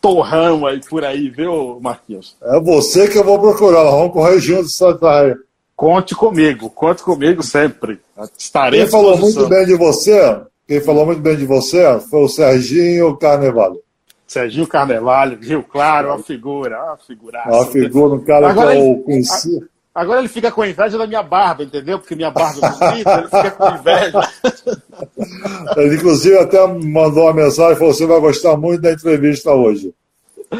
[0.00, 2.36] torrão aí por aí, viu, Marquinhos?
[2.42, 5.38] É você que eu vou procurar, vamos correr juntos Santa
[5.74, 7.98] Conte comigo, conte comigo sempre.
[8.38, 12.28] Estarei Quem falou muito bem de você, quem falou muito bem de você foi o
[12.28, 13.80] Serginho Carnevale.
[14.26, 15.62] Serginho Carnevale, viu?
[15.62, 17.48] Claro, uma figura, uma figuraça.
[17.48, 19.60] Uma figura, um cara Agora que eu conheci.
[19.94, 22.00] Agora ele fica com inveja da minha barba, entendeu?
[22.00, 24.20] Porque minha barba é bonita, ele fica com inveja.
[25.76, 29.92] Ele, inclusive, até mandou uma mensagem e falou: você vai gostar muito da entrevista hoje.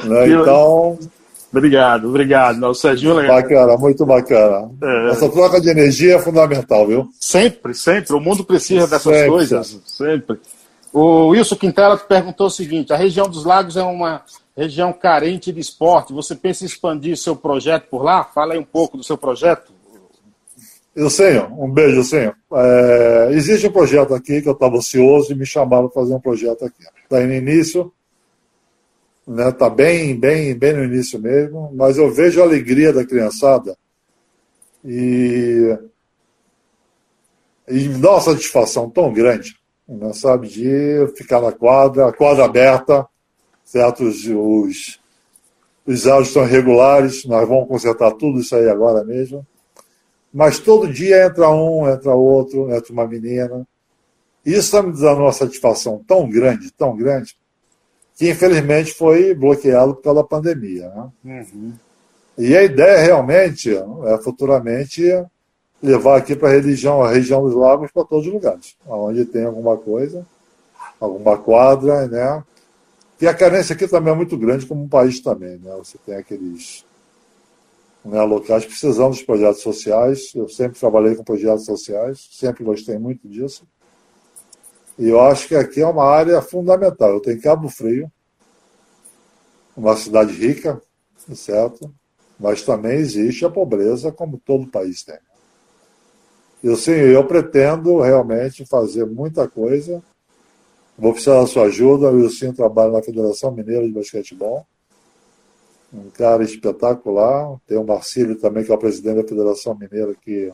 [0.05, 0.29] Né?
[0.29, 0.99] Então.
[1.53, 2.65] Obrigado, obrigado.
[2.65, 3.43] O Serginho é legal.
[3.43, 4.71] Bacana, muito bacana.
[4.83, 5.11] É.
[5.11, 7.09] Essa troca de energia é fundamental, viu?
[7.21, 8.13] Sempre, sempre.
[8.15, 9.81] O mundo precisa dessas sempre, coisas.
[9.87, 10.39] Sempre.
[10.95, 14.23] O Wilson Quintela perguntou o seguinte: a região dos lagos é uma
[14.57, 16.13] região carente de esporte.
[16.13, 18.23] Você pensa em expandir seu projeto por lá?
[18.23, 19.73] Fala aí um pouco do seu projeto.
[20.95, 22.31] Eu sei, um beijo, sei.
[22.53, 26.21] É, existe um projeto aqui que eu estava ansioso e me chamaram para fazer um
[26.21, 26.85] projeto aqui.
[27.03, 27.93] Está no início,
[29.27, 29.49] né?
[29.49, 33.77] Está bem, bem, bem no início mesmo, mas eu vejo a alegria da criançada
[34.85, 35.77] e,
[37.67, 39.57] e dá uma satisfação tão grande,
[39.89, 40.13] né?
[40.13, 43.07] sabe, de ficar na quadra, a quadra aberta,
[43.65, 44.05] certo?
[44.05, 45.01] Os, os,
[45.87, 49.47] os áudios estão irregulares, nós vamos consertar tudo isso aí agora mesmo.
[50.33, 53.67] Mas todo dia entra um, entra outro, entra uma menina.
[54.45, 57.37] Isso está me dando uma satisfação tão grande, tão grande,
[58.17, 60.91] que infelizmente foi bloqueado da pandemia.
[61.23, 61.47] Né?
[61.55, 61.73] Uhum.
[62.37, 65.03] E a ideia realmente é futuramente
[65.85, 69.45] levar aqui para a religião, a região dos lagos, para todos os lugares, onde tem
[69.45, 70.27] alguma coisa,
[70.99, 72.43] alguma quadra, né?
[73.21, 75.59] E a carência aqui também é muito grande, como um país também.
[75.59, 75.75] Né?
[75.79, 76.85] Você tem aqueles
[78.05, 80.33] né, locais precisando dos projetos sociais.
[80.35, 83.67] Eu sempre trabalhei com projetos sociais, sempre gostei muito disso.
[84.99, 87.11] E eu acho que aqui é uma área fundamental.
[87.11, 88.11] Eu tenho Cabo Frio,
[89.77, 90.83] uma cidade rica,
[91.35, 91.93] certo?
[92.39, 95.19] Mas também existe a pobreza, como todo país tem.
[96.65, 100.03] Eu, sim, eu pretendo realmente fazer muita coisa
[100.97, 102.09] Vou precisar da sua ajuda.
[102.09, 104.65] O Wilson trabalha na Federação Mineira de Basquetebol.
[105.93, 107.57] Um cara espetacular.
[107.67, 110.53] Tem o Marcílio também, que é o presidente da Federação Mineira, que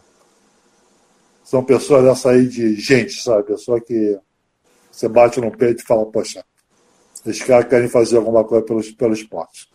[1.44, 3.44] são pessoas dessa aí de gente, sabe?
[3.44, 4.18] Pessoa que
[4.90, 6.44] você bate no peito e fala, poxa,
[7.26, 9.68] esses caras querem fazer alguma coisa pelo, pelo esporte.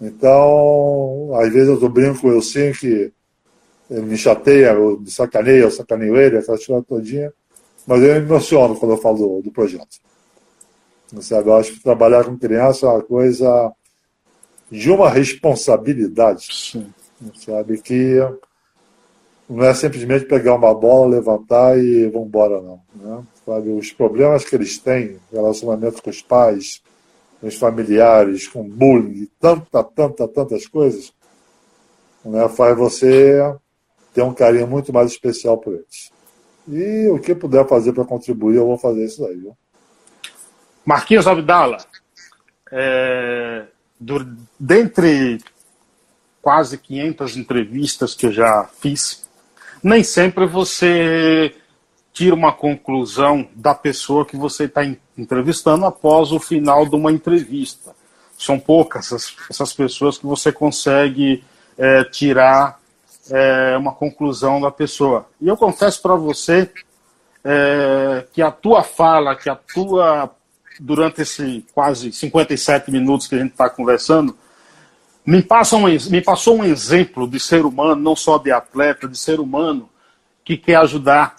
[0.00, 3.12] Então, às vezes eu brinco com o Wilson que
[3.90, 7.32] ele me chateia, eu me sacaneia, eu sacaneio ele, aquela história todinha.
[7.86, 9.98] Mas eu me emociono quando eu falo do, do projeto.
[11.20, 11.48] Sabe?
[11.48, 13.72] Eu acho que trabalhar com criança é uma coisa
[14.70, 16.46] de uma responsabilidade.
[16.50, 16.92] Sim.
[17.34, 17.80] Sabe?
[17.80, 18.18] Que
[19.48, 22.80] não é simplesmente pegar uma bola, levantar e vamos embora, não.
[22.94, 23.24] Né?
[23.46, 23.70] Sabe?
[23.70, 26.82] Os problemas que eles têm, relacionamento com os pais,
[27.40, 31.12] com os familiares, com bullying, tanta, tanta, tantas coisas,
[32.22, 32.46] né?
[32.50, 33.40] faz você
[34.12, 36.10] ter um carinho muito mais especial por eles.
[36.68, 39.36] E o que puder fazer para contribuir, eu vou fazer isso aí.
[39.36, 39.56] Viu?
[40.84, 41.78] Marquinhos Abdala,
[42.70, 43.66] é,
[43.98, 45.38] do, dentre
[46.42, 49.28] quase 500 entrevistas que eu já fiz,
[49.82, 51.54] nem sempre você
[52.12, 54.82] tira uma conclusão da pessoa que você está
[55.16, 57.94] entrevistando após o final de uma entrevista.
[58.36, 61.44] São poucas essas, essas pessoas que você consegue
[61.76, 62.80] é, tirar
[63.30, 65.26] é, uma conclusão da pessoa.
[65.40, 66.70] E eu confesso para você
[67.44, 70.30] é, que a tua fala, que a tua,
[70.80, 74.36] durante esse quase 57 minutos que a gente está conversando,
[75.24, 79.18] me, passa um, me passou um exemplo de ser humano, não só de atleta, de
[79.18, 79.88] ser humano
[80.44, 81.36] que quer ajudar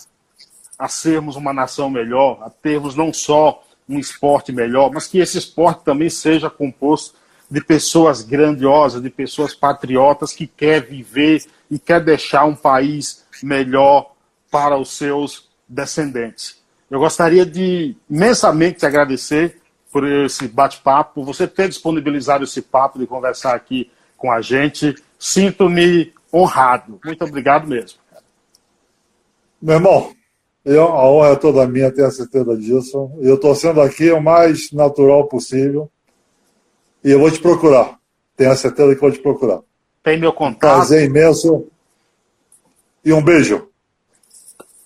[0.78, 5.38] a sermos uma nação melhor, a termos não só um esporte melhor, mas que esse
[5.38, 7.16] esporte também seja composto
[7.50, 14.14] de pessoas grandiosas, de pessoas patriotas que quer viver e quer deixar um país melhor
[14.50, 16.60] para os seus descendentes.
[16.90, 19.62] Eu gostaria de imensamente te agradecer
[19.92, 24.96] por esse bate-papo, por você ter disponibilizado esse papo de conversar aqui com a gente.
[25.18, 27.00] Sinto-me honrado.
[27.04, 28.00] Muito obrigado mesmo.
[29.62, 30.14] Meu irmão,
[30.64, 33.12] eu, a honra é toda minha, tenho a certeza disso.
[33.20, 35.90] Eu estou sendo aqui o mais natural possível.
[37.04, 37.98] E eu vou te procurar.
[38.36, 39.62] Tenho a certeza que vou te procurar.
[40.04, 40.76] Tem meu contato.
[40.76, 41.68] Prazer imenso.
[43.04, 43.68] E um beijo.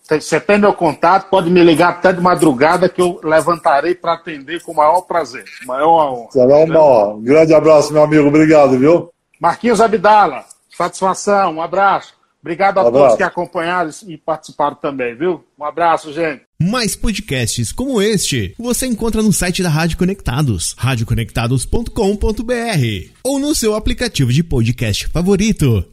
[0.09, 4.61] Você tem meu contato, pode me ligar até de madrugada que eu levantarei para atender
[4.61, 5.45] com o maior prazer.
[5.65, 6.31] Maior honra.
[6.31, 7.13] Será uma honra.
[7.15, 8.27] Um grande abraço, meu amigo.
[8.27, 9.11] Obrigado, viu?
[9.39, 12.13] Marquinhos Abdala, satisfação, um abraço.
[12.43, 15.45] Obrigado a um todos que acompanharam e participaram também, viu?
[15.57, 16.41] Um abraço, gente.
[16.61, 23.75] Mais podcasts como este você encontra no site da Rádio Conectados, radioconectados.com.br ou no seu
[23.75, 25.92] aplicativo de podcast favorito.